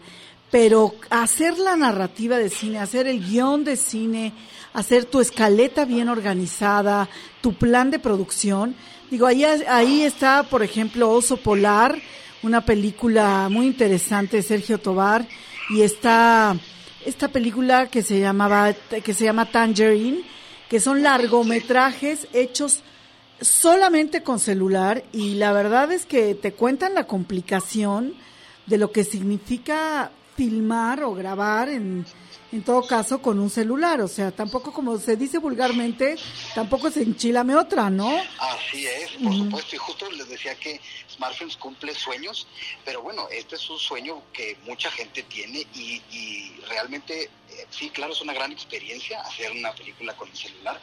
[0.51, 4.33] Pero hacer la narrativa de cine, hacer el guion de cine,
[4.73, 7.09] hacer tu escaleta bien organizada,
[7.41, 8.75] tu plan de producción.
[9.13, 11.97] Digo, ahí, ahí está, por ejemplo, Oso Polar,
[12.43, 15.25] una película muy interesante de Sergio Tobar,
[15.71, 16.57] y está
[17.07, 20.35] esta película que se llamaba, que se llama Tangerine,
[20.75, 22.81] que son largometrajes hechos
[23.41, 28.13] solamente con celular y la verdad es que te cuentan la complicación
[28.67, 32.05] de lo que significa filmar o grabar en,
[32.51, 36.17] en todo caso con un celular, o sea, tampoco como se dice vulgarmente,
[36.57, 38.11] tampoco se enchilame otra, ¿no?
[38.41, 39.45] Así es, por uh -huh.
[39.45, 42.49] supuesto, y justo les decía que Smartfilms cumple sueños,
[42.85, 47.31] pero bueno, este es un sueño que mucha gente tiene y, y realmente,
[47.71, 50.81] sí, claro, es una gran experiencia hacer una película con el celular,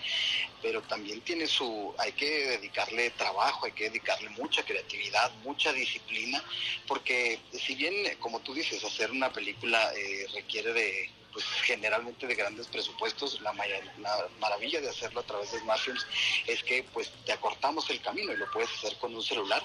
[0.62, 6.44] pero también tiene su, hay que dedicarle trabajo, hay que dedicarle mucha creatividad, mucha disciplina,
[6.88, 12.36] porque si bien, como tú dices, hacer una película eh, requiere de pues generalmente de
[12.36, 16.06] grandes presupuestos, la, la, maravilla de hacerlo a través de smartphones
[16.48, 19.64] es que pues te acortamos el camino y lo puedes hacer con un celular,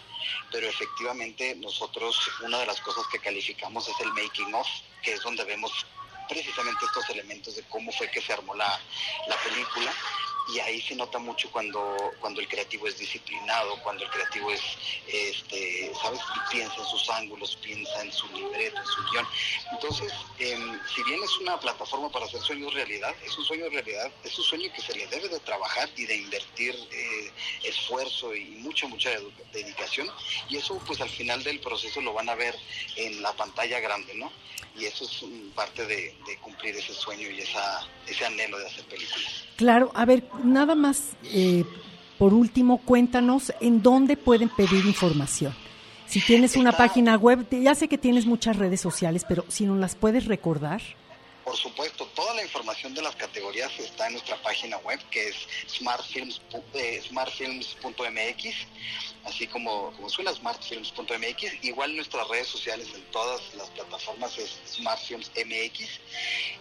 [0.53, 4.67] pero efectivamente nosotros una de las cosas que calificamos es el making of,
[5.03, 5.73] que es donde vemos
[6.29, 8.69] precisamente estos elementos de cómo fue que se armó la,
[9.27, 9.93] la película
[10.49, 14.61] y ahí se nota mucho cuando, cuando el creativo es disciplinado, cuando el creativo es,
[15.09, 16.21] este, ¿sabes?
[16.51, 19.27] Piensa en sus ángulos, piensa en su libreto, en su guion.
[19.73, 20.57] Entonces, eh,
[20.95, 24.45] si bien es una plataforma para hacer sueños realidad, es un sueño realidad, es un
[24.45, 27.31] sueño que se le debe de trabajar y de invertir eh,
[27.65, 29.11] esfuerzo y mucha, mucha
[29.53, 30.09] dedicación.
[30.49, 32.55] Y eso, pues al final del proceso lo van a ver
[32.97, 34.33] en la pantalla grande, ¿no?
[34.79, 38.85] Y eso es parte de, de cumplir ese sueño y esa, ese anhelo de hacer
[38.85, 39.47] películas.
[39.57, 41.65] Claro, a ver, nada más, eh,
[42.19, 45.55] por último, cuéntanos en dónde pueden pedir información.
[46.07, 49.79] Si tienes una página web, ya sé que tienes muchas redes sociales, pero si nos
[49.79, 50.81] las puedes recordar.
[51.45, 55.37] Por supuesto, toda la información de las categorías está en nuestra página web, que es
[55.69, 56.41] smartfilms,
[56.75, 58.67] eh, smartfilms.mx,
[59.27, 61.65] así como, como suena smartfilms.mx.
[61.65, 66.01] Igual nuestras redes sociales, en todas las plataformas, es smartfilmsmx.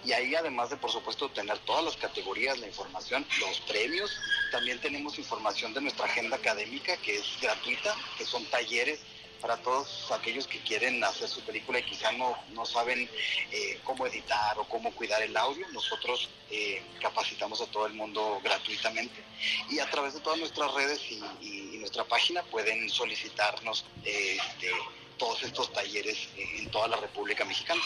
[0.03, 4.19] Y ahí, además de, por supuesto, tener todas las categorías, la información, los premios,
[4.51, 8.99] también tenemos información de nuestra agenda académica, que es gratuita, que son talleres
[9.41, 13.09] para todos aquellos que quieren hacer su película y quizá no, no saben
[13.51, 18.39] eh, cómo editar o cómo cuidar el audio, nosotros eh, capacitamos a todo el mundo
[18.43, 19.23] gratuitamente
[19.69, 24.71] y a través de todas nuestras redes y, nuestra página pueden solicitarnos este,
[25.19, 27.79] todos estos talleres en toda la República Mexicana.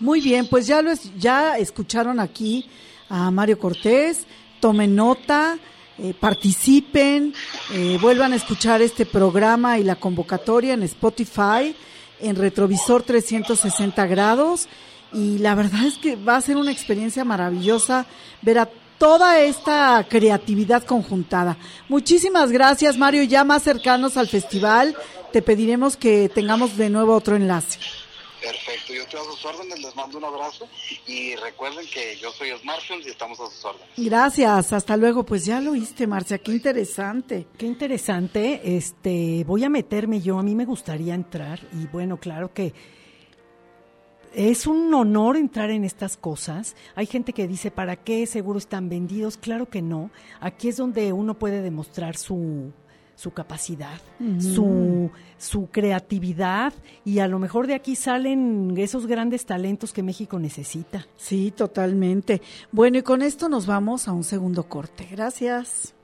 [0.00, 2.70] Muy bien, pues ya, lo ya escucharon aquí
[3.10, 4.26] a Mario Cortés,
[4.58, 5.58] tomen nota.
[5.98, 7.34] Eh, participen,
[7.72, 11.76] eh, vuelvan a escuchar este programa y la convocatoria en Spotify,
[12.20, 14.68] en Retrovisor 360 grados.
[15.12, 18.06] Y la verdad es que va a ser una experiencia maravillosa
[18.40, 21.58] ver a toda esta creatividad conjuntada.
[21.88, 23.24] Muchísimas gracias, Mario.
[23.24, 24.96] Ya más cercanos al festival,
[25.32, 27.78] te pediremos que tengamos de nuevo otro enlace.
[28.42, 30.68] Perfecto, yo estoy a sus órdenes, les mando un abrazo
[31.06, 33.88] y recuerden que yo soy Osmartions y estamos a sus órdenes.
[33.96, 35.24] Gracias, hasta luego.
[35.24, 37.46] Pues ya lo oíste, Marcia, qué interesante.
[37.56, 42.52] Qué interesante, este, voy a meterme yo, a mí me gustaría entrar y bueno, claro
[42.52, 42.74] que
[44.34, 46.74] es un honor entrar en estas cosas.
[46.94, 48.26] Hay gente que dice, ¿para qué?
[48.26, 49.36] Seguro están vendidos.
[49.36, 50.10] Claro que no.
[50.40, 52.72] Aquí es donde uno puede demostrar su,
[53.14, 54.00] su capacidad,
[54.38, 56.72] su, su creatividad
[57.04, 61.06] y a lo mejor de aquí salen esos grandes talentos que México necesita.
[61.16, 62.42] Sí, totalmente.
[62.72, 65.06] Bueno, y con esto nos vamos a un segundo corte.
[65.10, 65.94] Gracias.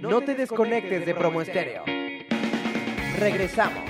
[0.00, 1.84] No te desconectes de Promo Estéreo.
[3.18, 3.87] Regresamos.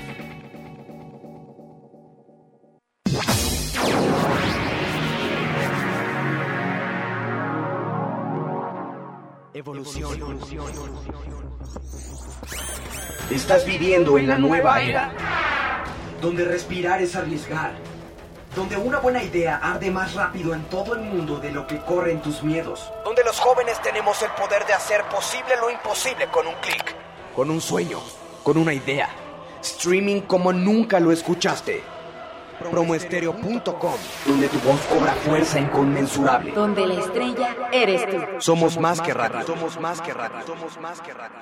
[9.59, 10.38] Evolución.
[13.28, 15.12] Estás viviendo en la nueva era,
[16.22, 17.72] donde respirar es arriesgar,
[18.54, 22.22] donde una buena idea arde más rápido en todo el mundo de lo que corren
[22.22, 26.54] tus miedos, donde los jóvenes tenemos el poder de hacer posible lo imposible con un
[26.61, 26.94] clic,
[27.34, 27.98] con un sueño,
[28.44, 29.09] con una idea.
[29.61, 31.82] Streaming como nunca lo escuchaste
[32.70, 33.94] promoestereo.com,
[34.26, 36.52] donde tu voz cobra fuerza inconmensurable.
[36.52, 38.18] Donde la estrella eres tú.
[38.38, 39.42] Somos más que radio.
[39.42, 40.46] Somos más que radio.
[40.46, 41.38] Somos más que radio.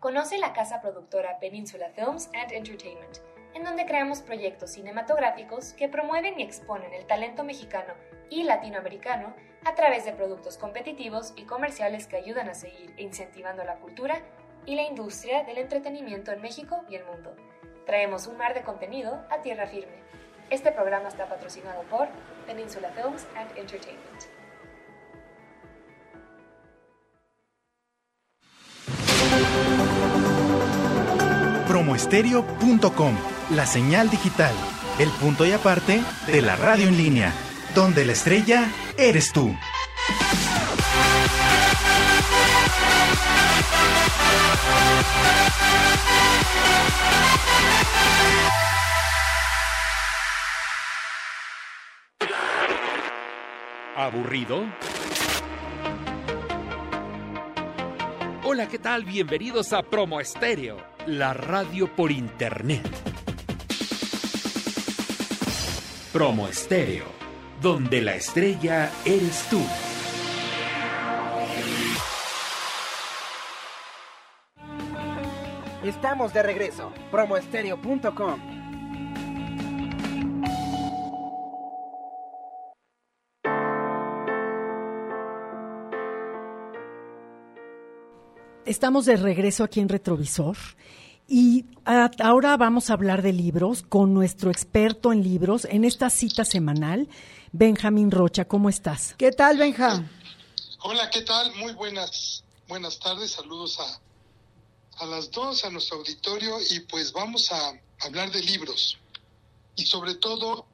[0.00, 3.18] Conoce la casa productora Peninsula Films and Entertainment,
[3.54, 7.94] en donde creamos proyectos cinematográficos que promueven y exponen el talento mexicano
[8.30, 13.76] y latinoamericano a través de productos competitivos y comerciales que ayudan a seguir incentivando la
[13.76, 14.22] cultura
[14.66, 17.34] y la industria del entretenimiento en México y el mundo.
[17.86, 19.94] Traemos un mar de contenido a tierra firme.
[20.50, 22.08] Este programa está patrocinado por
[22.44, 24.24] Peninsula Films and Entertainment.
[31.68, 33.16] Promoestereo.com,
[33.50, 34.54] la señal digital,
[34.98, 37.32] el punto y aparte de la radio en línea,
[37.76, 38.68] donde la estrella
[38.98, 39.54] eres tú.
[53.96, 54.62] ¿Aburrido?
[58.44, 59.06] Hola, ¿qué tal?
[59.06, 60.76] Bienvenidos a Promo Estéreo,
[61.06, 62.86] la radio por internet.
[66.12, 67.06] Promo Estéreo,
[67.62, 69.62] donde la estrella eres tú.
[75.82, 76.92] Estamos de regreso.
[77.10, 78.55] Promoestereo.com
[88.66, 90.56] Estamos de regreso aquí en Retrovisor
[91.28, 96.44] y ahora vamos a hablar de libros con nuestro experto en libros en esta cita
[96.44, 97.08] semanal,
[97.52, 98.46] Benjamín Rocha.
[98.46, 99.14] ¿Cómo estás?
[99.18, 100.04] ¿Qué tal, Benja?
[100.82, 101.54] Hola, ¿qué tal?
[101.54, 103.30] Muy buenas, buenas tardes.
[103.30, 108.98] Saludos a, a las dos, a nuestro auditorio y pues vamos a hablar de libros.
[109.76, 110.66] Y sobre todo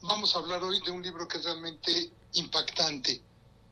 [0.00, 3.20] vamos a hablar hoy de un libro que es realmente impactante.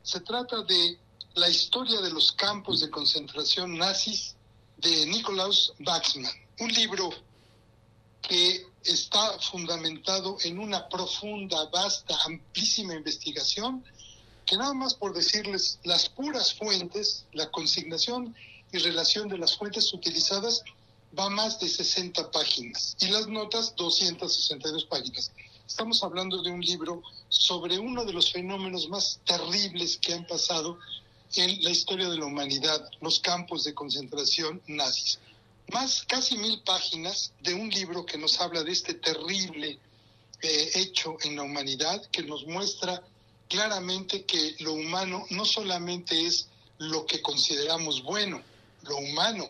[0.03, 0.99] Se trata de
[1.35, 4.35] la historia de los campos de concentración nazis
[4.77, 7.09] de Nikolaus Baxman, un libro
[8.21, 13.83] que está fundamentado en una profunda, vasta, amplísima investigación,
[14.45, 18.35] que nada más por decirles las puras fuentes, la consignación
[18.71, 20.63] y relación de las fuentes utilizadas
[21.17, 25.31] va más de 60 páginas y las notas 262 páginas.
[25.67, 30.79] Estamos hablando de un libro sobre uno de los fenómenos más terribles que han pasado
[31.35, 35.19] en la historia de la humanidad, los campos de concentración nazis.
[35.71, 39.79] Más casi mil páginas de un libro que nos habla de este terrible
[40.41, 43.03] eh, hecho en la humanidad, que nos muestra
[43.47, 48.41] claramente que lo humano no solamente es lo que consideramos bueno,
[48.83, 49.49] lo humano.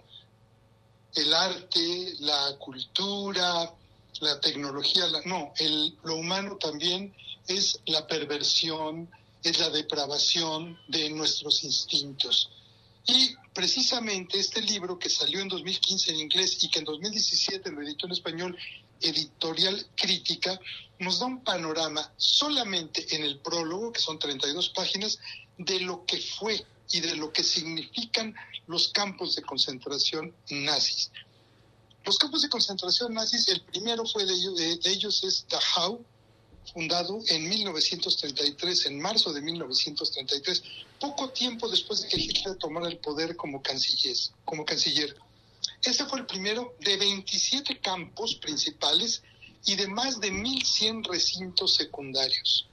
[1.16, 3.74] El arte, la cultura,
[4.20, 7.14] la tecnología, no, el, lo humano también
[7.48, 9.10] es la perversión,
[9.44, 12.50] es la depravación de nuestros instintos.
[13.06, 17.82] Y precisamente este libro que salió en 2015 en inglés y que en 2017 lo
[17.82, 18.58] editó en español,
[19.02, 20.60] Editorial Crítica,
[21.00, 25.20] nos da un panorama solamente en el prólogo, que son 32 páginas,
[25.58, 28.36] de lo que fue y de lo que significan
[28.68, 31.12] los campos de concentración nazis.
[32.06, 36.04] Los campos de concentración nazis, el primero fue de ellos, de, ellos es Dachau,
[36.74, 40.64] fundado en 1933, en marzo de 1933,
[41.00, 44.16] poco tiempo después de que Hitler tomara el poder como canciller.
[44.46, 45.16] Como canciller.
[45.84, 49.24] Este fue el primero de 27 campos principales
[49.66, 52.68] y de más de 1.100 recintos secundarios.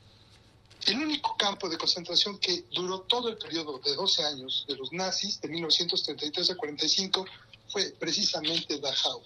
[0.86, 4.92] El único campo de concentración que duró todo el periodo de 12 años de los
[4.92, 7.26] nazis, de 1933 a 45,
[7.68, 9.20] fue precisamente Dachau.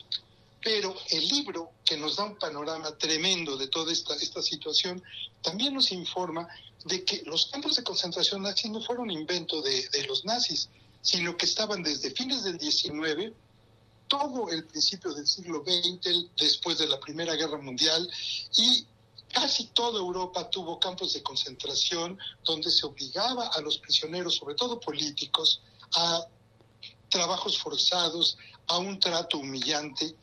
[0.62, 5.02] Pero el libro, que nos da un panorama tremendo de toda esta, esta situación,
[5.42, 6.46] también nos informa
[6.84, 10.68] de que los campos de concentración nazis no fueron invento de, de los nazis,
[11.02, 13.34] sino que estaban desde fines del 19
[14.10, 18.10] todo el principio del siglo XX, después de la Primera Guerra Mundial,
[18.56, 18.84] y
[19.32, 24.80] casi toda Europa tuvo campos de concentración donde se obligaba a los prisioneros, sobre todo
[24.80, 25.62] políticos,
[25.94, 26.26] a
[27.08, 28.36] trabajos forzados,
[28.66, 30.16] a un trato humillante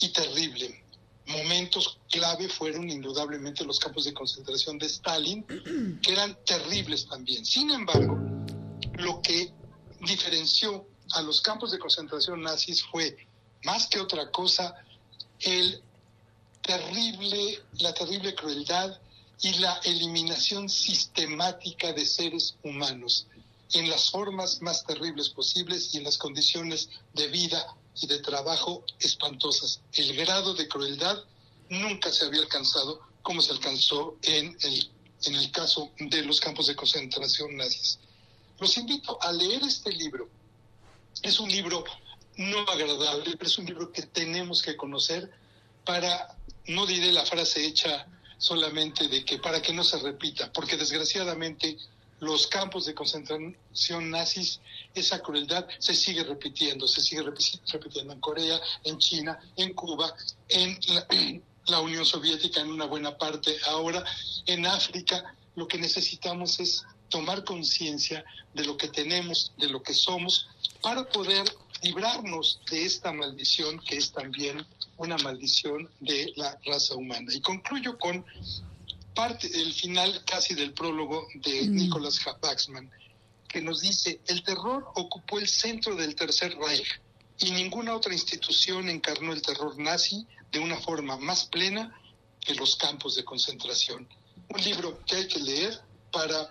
[0.00, 0.82] y terrible.
[1.26, 5.44] Momentos clave fueron indudablemente los campos de concentración de Stalin,
[6.02, 7.44] que eran terribles también.
[7.44, 8.18] Sin embargo,
[8.94, 9.52] lo que
[10.00, 13.16] diferenció a los campos de concentración nazis fue,
[13.64, 14.74] más que otra cosa,
[15.40, 15.82] el
[16.62, 18.98] terrible, la terrible crueldad
[19.42, 23.26] y la eliminación sistemática de seres humanos
[23.72, 28.84] en las formas más terribles posibles y en las condiciones de vida y de trabajo
[28.98, 29.80] espantosas.
[29.92, 31.22] El grado de crueldad
[31.68, 34.90] nunca se había alcanzado como se alcanzó en el,
[35.24, 37.98] en el caso de los campos de concentración nazis.
[38.58, 40.28] Los invito a leer este libro.
[41.22, 41.84] Es un libro
[42.36, 45.30] no agradable, pero es un libro que tenemos que conocer
[45.84, 46.36] para,
[46.66, 48.06] no diré la frase hecha
[48.38, 51.76] solamente de que para que no se repita, porque desgraciadamente
[52.20, 54.60] los campos de concentración nazis,
[54.94, 60.14] esa crueldad se sigue repitiendo, se sigue repitiendo en Corea, en China, en Cuba,
[60.48, 60.78] en
[61.66, 64.04] la, Unión Soviética en una buena parte, ahora
[64.46, 65.34] en África.
[65.56, 70.48] Lo que necesitamos es tomar conciencia de lo que tenemos, de lo que somos,
[70.82, 71.44] para poder
[71.82, 74.64] librarnos de esta maldición que es también
[74.98, 77.32] una maldición de la raza humana.
[77.34, 78.24] Y concluyo con
[79.20, 81.74] parte, el final casi del prólogo de mm.
[81.74, 82.90] Nicholas Baxman,
[83.46, 87.00] que nos dice, el terror ocupó el centro del Tercer Reich
[87.38, 91.94] y ninguna otra institución encarnó el terror nazi de una forma más plena
[92.40, 94.08] que los campos de concentración.
[94.48, 95.78] Un libro que hay que leer
[96.10, 96.48] para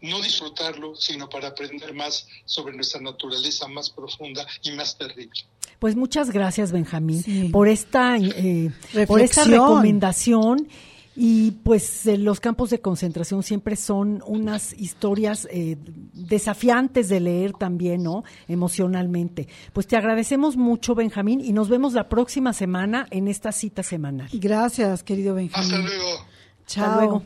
[0.00, 5.40] no disfrutarlo, sino para aprender más sobre nuestra naturaleza más profunda y más terrible.
[5.78, 8.70] Pues muchas gracias, Benjamín, por esta eh,
[9.06, 10.68] por esta recomendación
[11.16, 15.76] y pues eh, los campos de concentración siempre son unas historias eh,
[16.14, 18.22] desafiantes de leer también, ¿no?
[18.46, 19.48] Emocionalmente.
[19.72, 24.28] Pues te agradecemos mucho, Benjamín, y nos vemos la próxima semana en esta cita semanal.
[24.32, 25.72] Gracias, querido Benjamín.
[25.72, 26.26] Hasta luego.
[26.66, 26.94] Chao.
[27.00, 27.22] luego.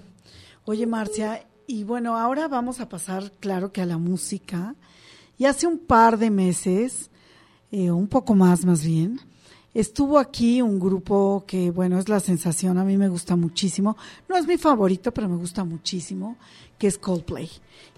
[0.64, 4.74] Oye, Marcia, y bueno, ahora vamos a pasar, claro que a la música.
[5.36, 7.10] Y hace un par de meses,
[7.70, 9.20] eh, un poco más más bien,
[9.74, 13.96] Estuvo aquí un grupo que, bueno, es la sensación, a mí me gusta muchísimo.
[14.28, 16.36] No es mi favorito, pero me gusta muchísimo,
[16.78, 17.50] que es Coldplay.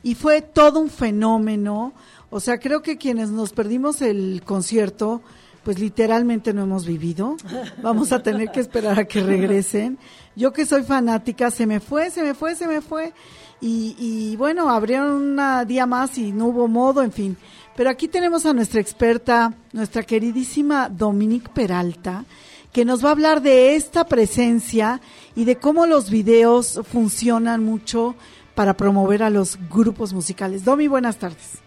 [0.02, 1.92] Y fue todo un fenómeno.
[2.30, 5.20] O sea, creo que quienes nos perdimos el concierto,
[5.64, 7.36] pues literalmente no hemos vivido.
[7.82, 9.98] Vamos a tener que esperar a que regresen.
[10.34, 13.12] Yo que soy fanática, se me fue, se me fue, se me fue.
[13.60, 17.36] Y, bueno, abrieron un día más y no hubo modo, en fin.
[17.76, 22.24] Pero aquí tenemos a nuestra experta, nuestra queridísima Dominique Peralta,
[22.72, 25.02] que nos va a hablar de esta presencia
[25.34, 28.16] y de cómo los videos funcionan mucho
[28.54, 30.64] para promover a los grupos musicales.
[30.64, 31.58] Domi, buenas tardes.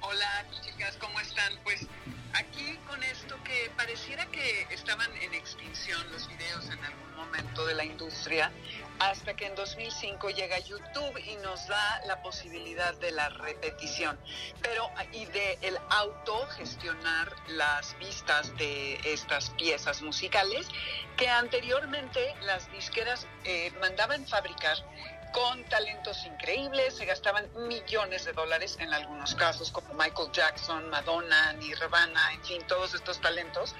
[0.00, 1.52] Hola chicas, ¿cómo están?
[1.64, 1.86] Pues
[2.32, 7.74] aquí con esto que pareciera que estaban en extinción los videos en algún momento de
[7.74, 8.50] la industria,
[8.98, 14.18] hasta que en 2005 llega YouTube y nos da la posibilidad de la repetición,
[14.62, 20.66] pero y de el autogestionar las vistas de estas piezas musicales
[21.16, 24.76] que anteriormente las disqueras eh, mandaban fabricar
[25.32, 31.52] con talentos increíbles, se gastaban millones de dólares en algunos casos, como Michael Jackson, Madonna,
[31.54, 33.74] Nirvana, en fin, todos estos talentos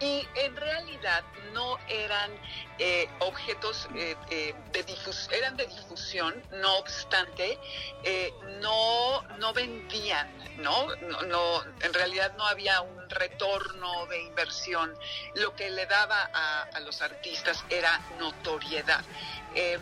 [0.00, 2.30] y en realidad no eran
[2.78, 7.58] eh, objetos eh, eh, de difusión, eran de difusión, no obstante,
[8.60, 10.28] no, no vendían,
[10.58, 10.88] ¿no?
[11.26, 11.64] ¿no?
[11.80, 14.92] En realidad no había un retorno de inversión.
[15.34, 19.04] Lo que le daba a, los artistas era notoriedad.
[19.54, 19.80] Em,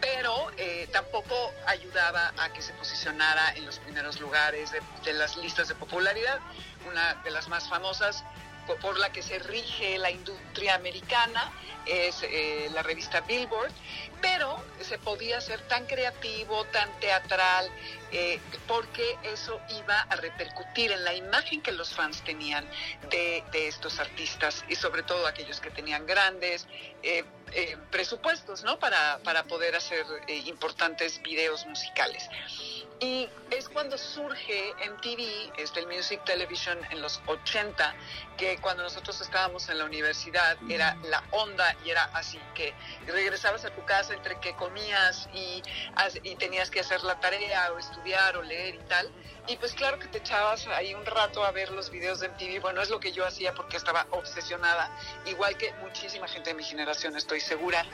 [0.00, 0.50] pero
[0.92, 6.40] tampoco ayudaba a que se posicionara en los primeros lugares de las listas de popularidad.
[6.86, 8.22] Una de las más famosas
[8.66, 11.52] por la que se rige la industria americana,
[11.86, 13.72] es eh, la revista Billboard,
[14.20, 17.70] pero se podía ser tan creativo, tan teatral,
[18.10, 22.66] eh, porque eso iba a repercutir en la imagen que los fans tenían
[23.10, 26.66] de, estos artistas y sobre todo aquellos que tenían grandes
[27.02, 27.24] eh,
[27.90, 28.78] presupuestos, ¿no?
[28.78, 32.28] Para, para poder hacer importantes videos musicales.
[33.00, 37.94] Y es cuando surge MTV, este, el Music Television en los 80,
[38.36, 42.72] que cuando nosotros estábamos en la universidad era la onda y era así, que
[43.06, 45.62] regresabas a tu casa entre que comías y,
[46.22, 49.10] y tenías que hacer la tarea o estudiar o leer y tal.
[49.46, 52.62] Y pues claro que te echabas ahí un rato a ver los videos de MTV.
[52.62, 54.90] Bueno, es lo que yo hacía porque estaba obsesionada,
[55.26, 57.84] igual que muchísima gente de mi generación, estoy segura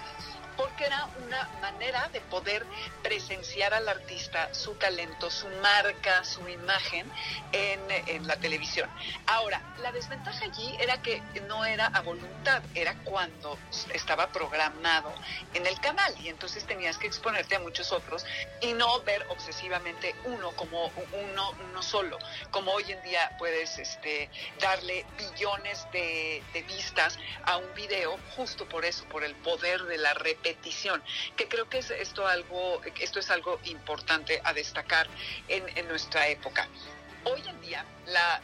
[0.57, 2.65] porque era una manera de poder
[3.03, 7.11] presenciar al artista, su talento, su marca, su imagen
[7.53, 7.81] en,
[8.27, 8.89] la televisión.
[9.27, 13.59] Ahora, la desventaja allí era que no era a voluntad, era cuando
[13.93, 15.13] estaba programado
[15.55, 18.25] en el canal y entonces tenías que exponerte a muchos otros
[18.61, 22.19] y no ver obsesivamente uno como uno, uno solo,
[22.51, 24.29] como hoy en día puedes este,
[24.61, 29.99] darle billones de, de vistas a un video justo por eso, por el poder de
[29.99, 30.40] la repetición
[31.37, 32.25] que creo que es esto
[33.21, 35.07] es algo importante a destacar
[35.49, 36.69] en nuestra época.
[37.25, 37.85] Hoy en día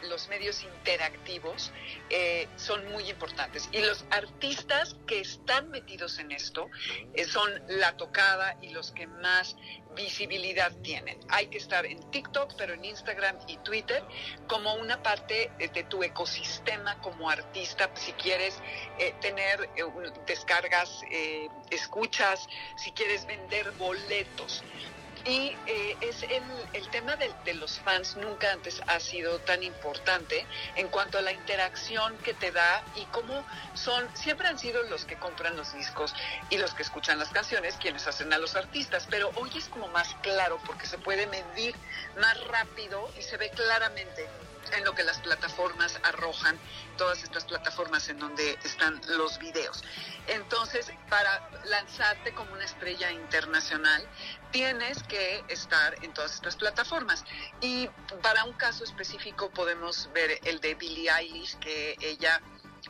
[0.02, 1.72] los medios interactivos
[2.10, 6.68] eh, son muy importantes y los artistas que están metidos en esto
[7.14, 9.56] eh, son la tocada y los que más
[9.96, 11.18] visibilidad tienen.
[11.30, 14.04] Hay que estar en TikTok, pero en Instagram y Twitter
[14.46, 18.58] como una parte de tu ecosistema como artista, si quieres
[18.98, 19.70] eh, tener
[20.26, 21.00] descargas,
[21.70, 22.46] escuchas,
[22.76, 24.62] si quieres vender boletos.
[25.26, 29.62] Y eh, es el, el tema de, de, los fans nunca antes ha sido tan
[29.64, 30.46] importante
[30.76, 35.04] en cuanto a la interacción que te da y cómo son, siempre han sido los
[35.04, 36.14] que compran los discos
[36.48, 39.88] y los que escuchan las canciones quienes hacen a los artistas, pero hoy es como
[39.88, 41.74] más claro porque se puede medir
[42.20, 44.28] más rápido y se ve claramente
[44.72, 46.58] en lo que las plataformas arrojan,
[46.96, 49.82] todas estas plataformas en donde están los videos.
[50.26, 54.02] Entonces, para lanzarte como una estrella internacional,
[54.56, 57.26] tienes que estar en todas estas plataformas.
[57.60, 57.90] Y
[58.22, 62.40] para un caso específico podemos ver el de Billie Eilish, que ella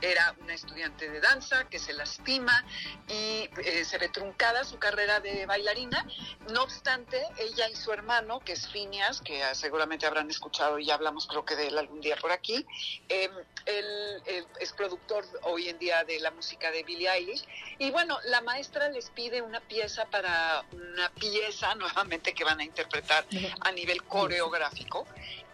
[0.01, 2.65] era una estudiante de danza que se lastima
[3.09, 6.07] y eh, se ve truncada su carrera de bailarina.
[6.51, 10.95] No obstante, ella y su hermano, que es Phineas, que seguramente habrán escuchado y ya
[10.95, 12.67] hablamos creo que de él algún día por aquí,
[13.09, 13.33] em,
[13.67, 14.23] él,
[14.61, 17.45] es productor hoy en día de la música de Billie Eilish.
[17.79, 22.65] Y bueno, la maestra les pide una pieza para una pieza nuevamente que van a
[22.65, 23.27] interpretar
[23.61, 25.07] a nivel coreográfico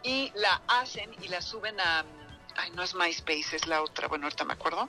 [0.03, 2.05] y la hacen y la suben a
[2.57, 4.89] ay, no es MySpace, es la otra, bueno, ahorita me acuerdo,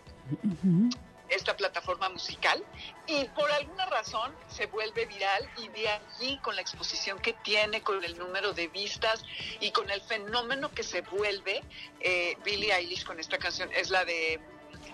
[1.30, 2.64] esta plataforma musical,
[3.08, 7.82] y por alguna razón se vuelve viral y de allí con la exposición que tiene,
[7.82, 9.24] con el número de vistas
[9.60, 11.64] y con el fenómeno que se vuelve
[12.00, 14.40] eh, Billie Eilish con esta canción, es la de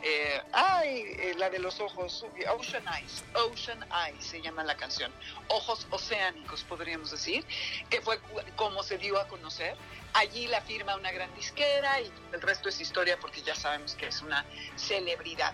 [0.03, 2.25] eh, ay, eh, la de los ojos,
[2.57, 5.11] Ocean Eyes, Ocean Eyes se llama la canción,
[5.49, 7.45] ojos oceánicos podríamos decir,
[7.89, 8.19] que fue
[8.55, 9.75] como se dio a conocer.
[10.13, 14.07] Allí la firma una gran disquera y el resto es historia porque ya sabemos que
[14.07, 14.45] es una
[14.75, 15.53] celebridad.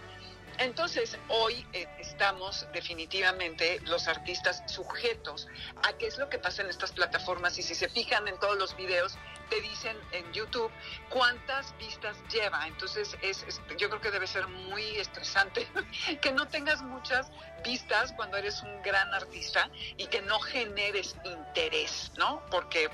[0.58, 5.48] Entonces, hoy eh, estamos definitivamente los artistas sujetos
[5.84, 8.58] a qué es lo que pasa en estas plataformas y si se fijan en todos
[8.58, 9.18] los videos,
[9.50, 10.72] te dicen en YouTube
[11.10, 12.68] cuántas vistas lleva.
[12.68, 13.46] Entonces, es,
[13.78, 15.68] yo creo que debe ser muy estresante
[16.22, 17.30] que no tengas muchas
[17.64, 22.44] vistas cuando eres un gran artista y que no generes interés, ¿no?
[22.52, 22.90] Porque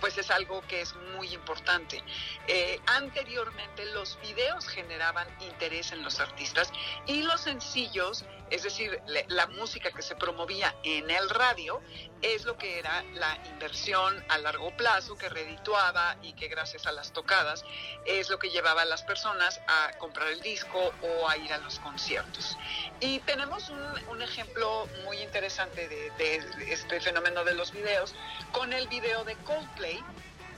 [0.00, 2.02] pues es algo que es muy importante.
[2.46, 6.70] Eh, anteriormente los videos generaban interés en los artistas
[7.06, 11.80] y los sencillos, es decir, la música que se promovía en el radio,
[12.22, 16.92] es lo que era la inversión a largo plazo que redituaba y que gracias a
[16.92, 17.64] las tocadas
[18.06, 21.58] es lo que llevaba a las personas a comprar el disco o a ir a
[21.58, 22.56] los conciertos.
[23.00, 28.14] Y tenemos un, ejemplo muy interesante de, de este fenómeno de los videos
[28.52, 29.83] con el video de Coldplay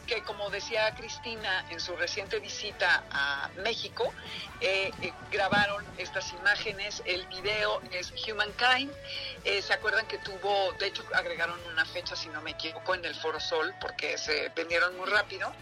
[0.06, 4.12] que como decía Cristina en su reciente visita a México,
[4.60, 8.92] eh, eh, grabaron estas imágenes, el video es Humankind,
[9.44, 13.04] eh, se acuerdan que tuvo, de hecho agregaron una fecha si no me equivoco en
[13.04, 15.52] el Foro Sol porque se vendieron muy rápido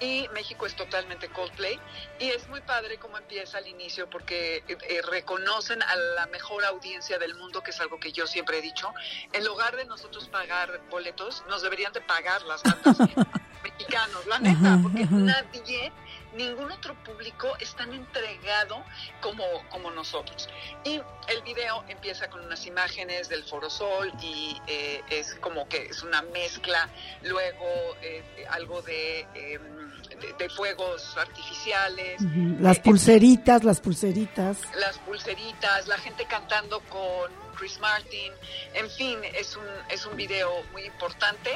[0.00, 1.78] y México es totalmente Coldplay.
[2.18, 4.62] Y es muy padre cómo empieza al inicio porque
[5.10, 8.92] reconocen a la mejor audiencia del mundo que es algo que yo siempre he dicho.
[9.32, 12.98] En lugar de nosotros pagar boletos nos deberían de pagar las bandas
[13.62, 15.92] mexicanos, la neta, porque nadie,
[16.34, 18.84] ningún otro público es tan entregado
[19.20, 20.48] como, como nosotros.
[20.84, 25.86] Y el video empieza con unas imágenes del Foro Sol y eh, es como que
[25.86, 26.88] es una mezcla,
[27.22, 27.66] luego
[28.02, 29.77] eh, algo em,
[30.20, 32.20] de, de, fuegos artificiales.
[32.60, 34.58] Las pulseritas, las pulseritas.
[34.78, 38.32] Las pulseritas, la gente cantando con Chris Martin,
[38.74, 41.50] en fin, es un, es un video muy importante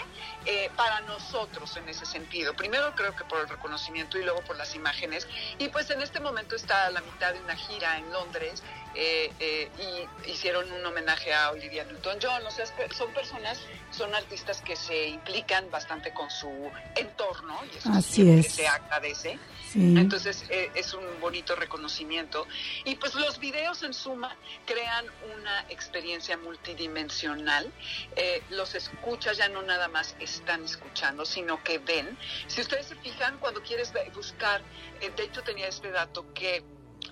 [0.44, 2.54] eh, para nosotros en ese sentido.
[2.54, 5.28] Primero creo que por el reconocimiento y luego por las imágenes.
[5.58, 9.32] Y pues en este momento está a la mitad de una gira en Londres eh,
[9.38, 9.70] eh,
[10.26, 12.44] y hicieron un homenaje a Olivia Newton-John.
[12.44, 13.60] O sea, son personas,
[13.92, 16.50] son artistas que se implican bastante con su
[16.96, 18.46] entorno y eso Así es.
[18.46, 19.38] que se agradece.
[19.74, 22.46] Entonces es un bonito reconocimiento.
[22.84, 24.36] Y pues los videos en suma
[24.66, 25.91] crean una experiencia
[26.36, 27.72] multidimensional.
[28.50, 32.18] los escuchas ya no nada más están escuchando, sino que ven.
[32.46, 34.62] Si ustedes se fijan, cuando quieres buscar,
[35.00, 36.64] eh, de hecho tenía este dato que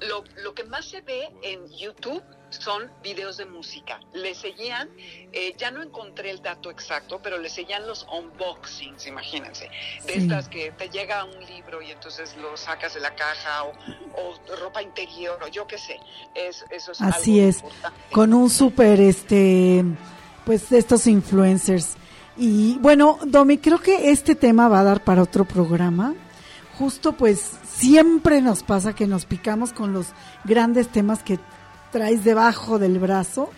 [0.09, 4.01] lo, lo, que más se ve en YouTube son videos de música.
[4.13, 4.89] Le seguían,
[5.33, 9.71] eh, ya no encontré el dato exacto, pero le seguían los unboxings, imagínense,
[10.07, 13.75] de estas que te llega un libro y entonces lo sacas de la caja o,
[14.61, 15.99] ropa interior o yo qué sé.
[16.35, 17.63] Es, eso es Así es,
[18.11, 19.85] con un súper, este,
[20.45, 21.97] pues estos influencers
[22.37, 26.15] y bueno, Domi, creo que este tema va a dar para otro programa.
[26.79, 30.09] Justo pues siempre nos pasa que nos picamos con los
[30.45, 31.39] grandes temas que
[31.91, 33.51] traes debajo del brazo.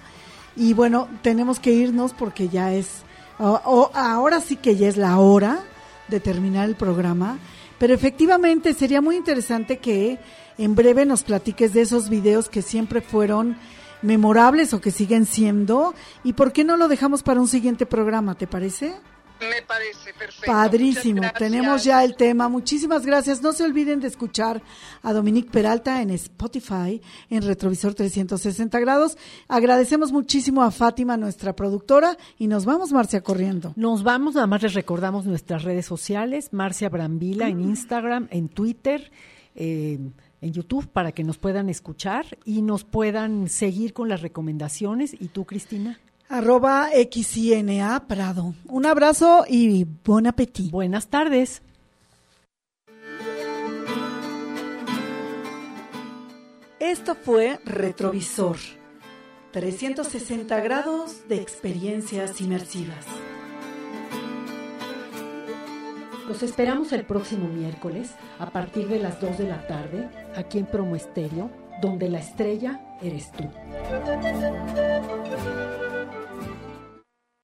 [0.57, 3.03] Y bueno, tenemos que irnos porque ya es,
[3.39, 5.61] ahora sí que ya es la hora
[6.09, 7.39] de terminar el programa.
[7.79, 10.19] Pero efectivamente sería muy interesante que
[10.59, 13.57] en breve nos platiques de esos videos que siempre fueron
[14.03, 15.95] memorables o que siguen siendo.
[16.23, 18.35] ¿Y por qué no lo dejamos para un siguiente programa?
[18.37, 18.95] ¿Te parece?
[19.49, 20.47] Me parece perfecto.
[20.47, 22.49] Padrísimo, tenemos ya el tema.
[22.49, 23.43] Muchísimas gracias.
[23.43, 24.63] No se olviden de escuchar
[25.03, 29.19] a Dominique Peralta en Spotify, en Retrovisor 360 grados.
[29.49, 33.73] Agradecemos muchísimo a Fátima, nuestra productora, y nos vamos, Marcia, corriendo.
[33.77, 39.11] Nos vamos, nada más les recordamos nuestras redes sociales, Marcia Brambila en Instagram, en Twitter.
[39.55, 39.99] Eh,
[40.41, 45.15] en YouTube para que nos puedan escuchar y nos puedan seguir con las recomendaciones.
[45.19, 46.01] ¿Y tú, Cristina?
[46.33, 48.55] Arroba XINA Prado.
[48.65, 50.71] Un abrazo y buen apetito.
[50.71, 51.61] Buenas tardes.
[56.81, 58.57] Esto fue Retrovisor.
[59.51, 63.05] 360 grados de experiencias inmersivas.
[66.27, 70.65] Los esperamos el próximo miércoles a partir de las 2 de la tarde aquí en
[70.65, 71.51] Promo Estéreo,
[71.83, 73.45] donde la estrella eres tú.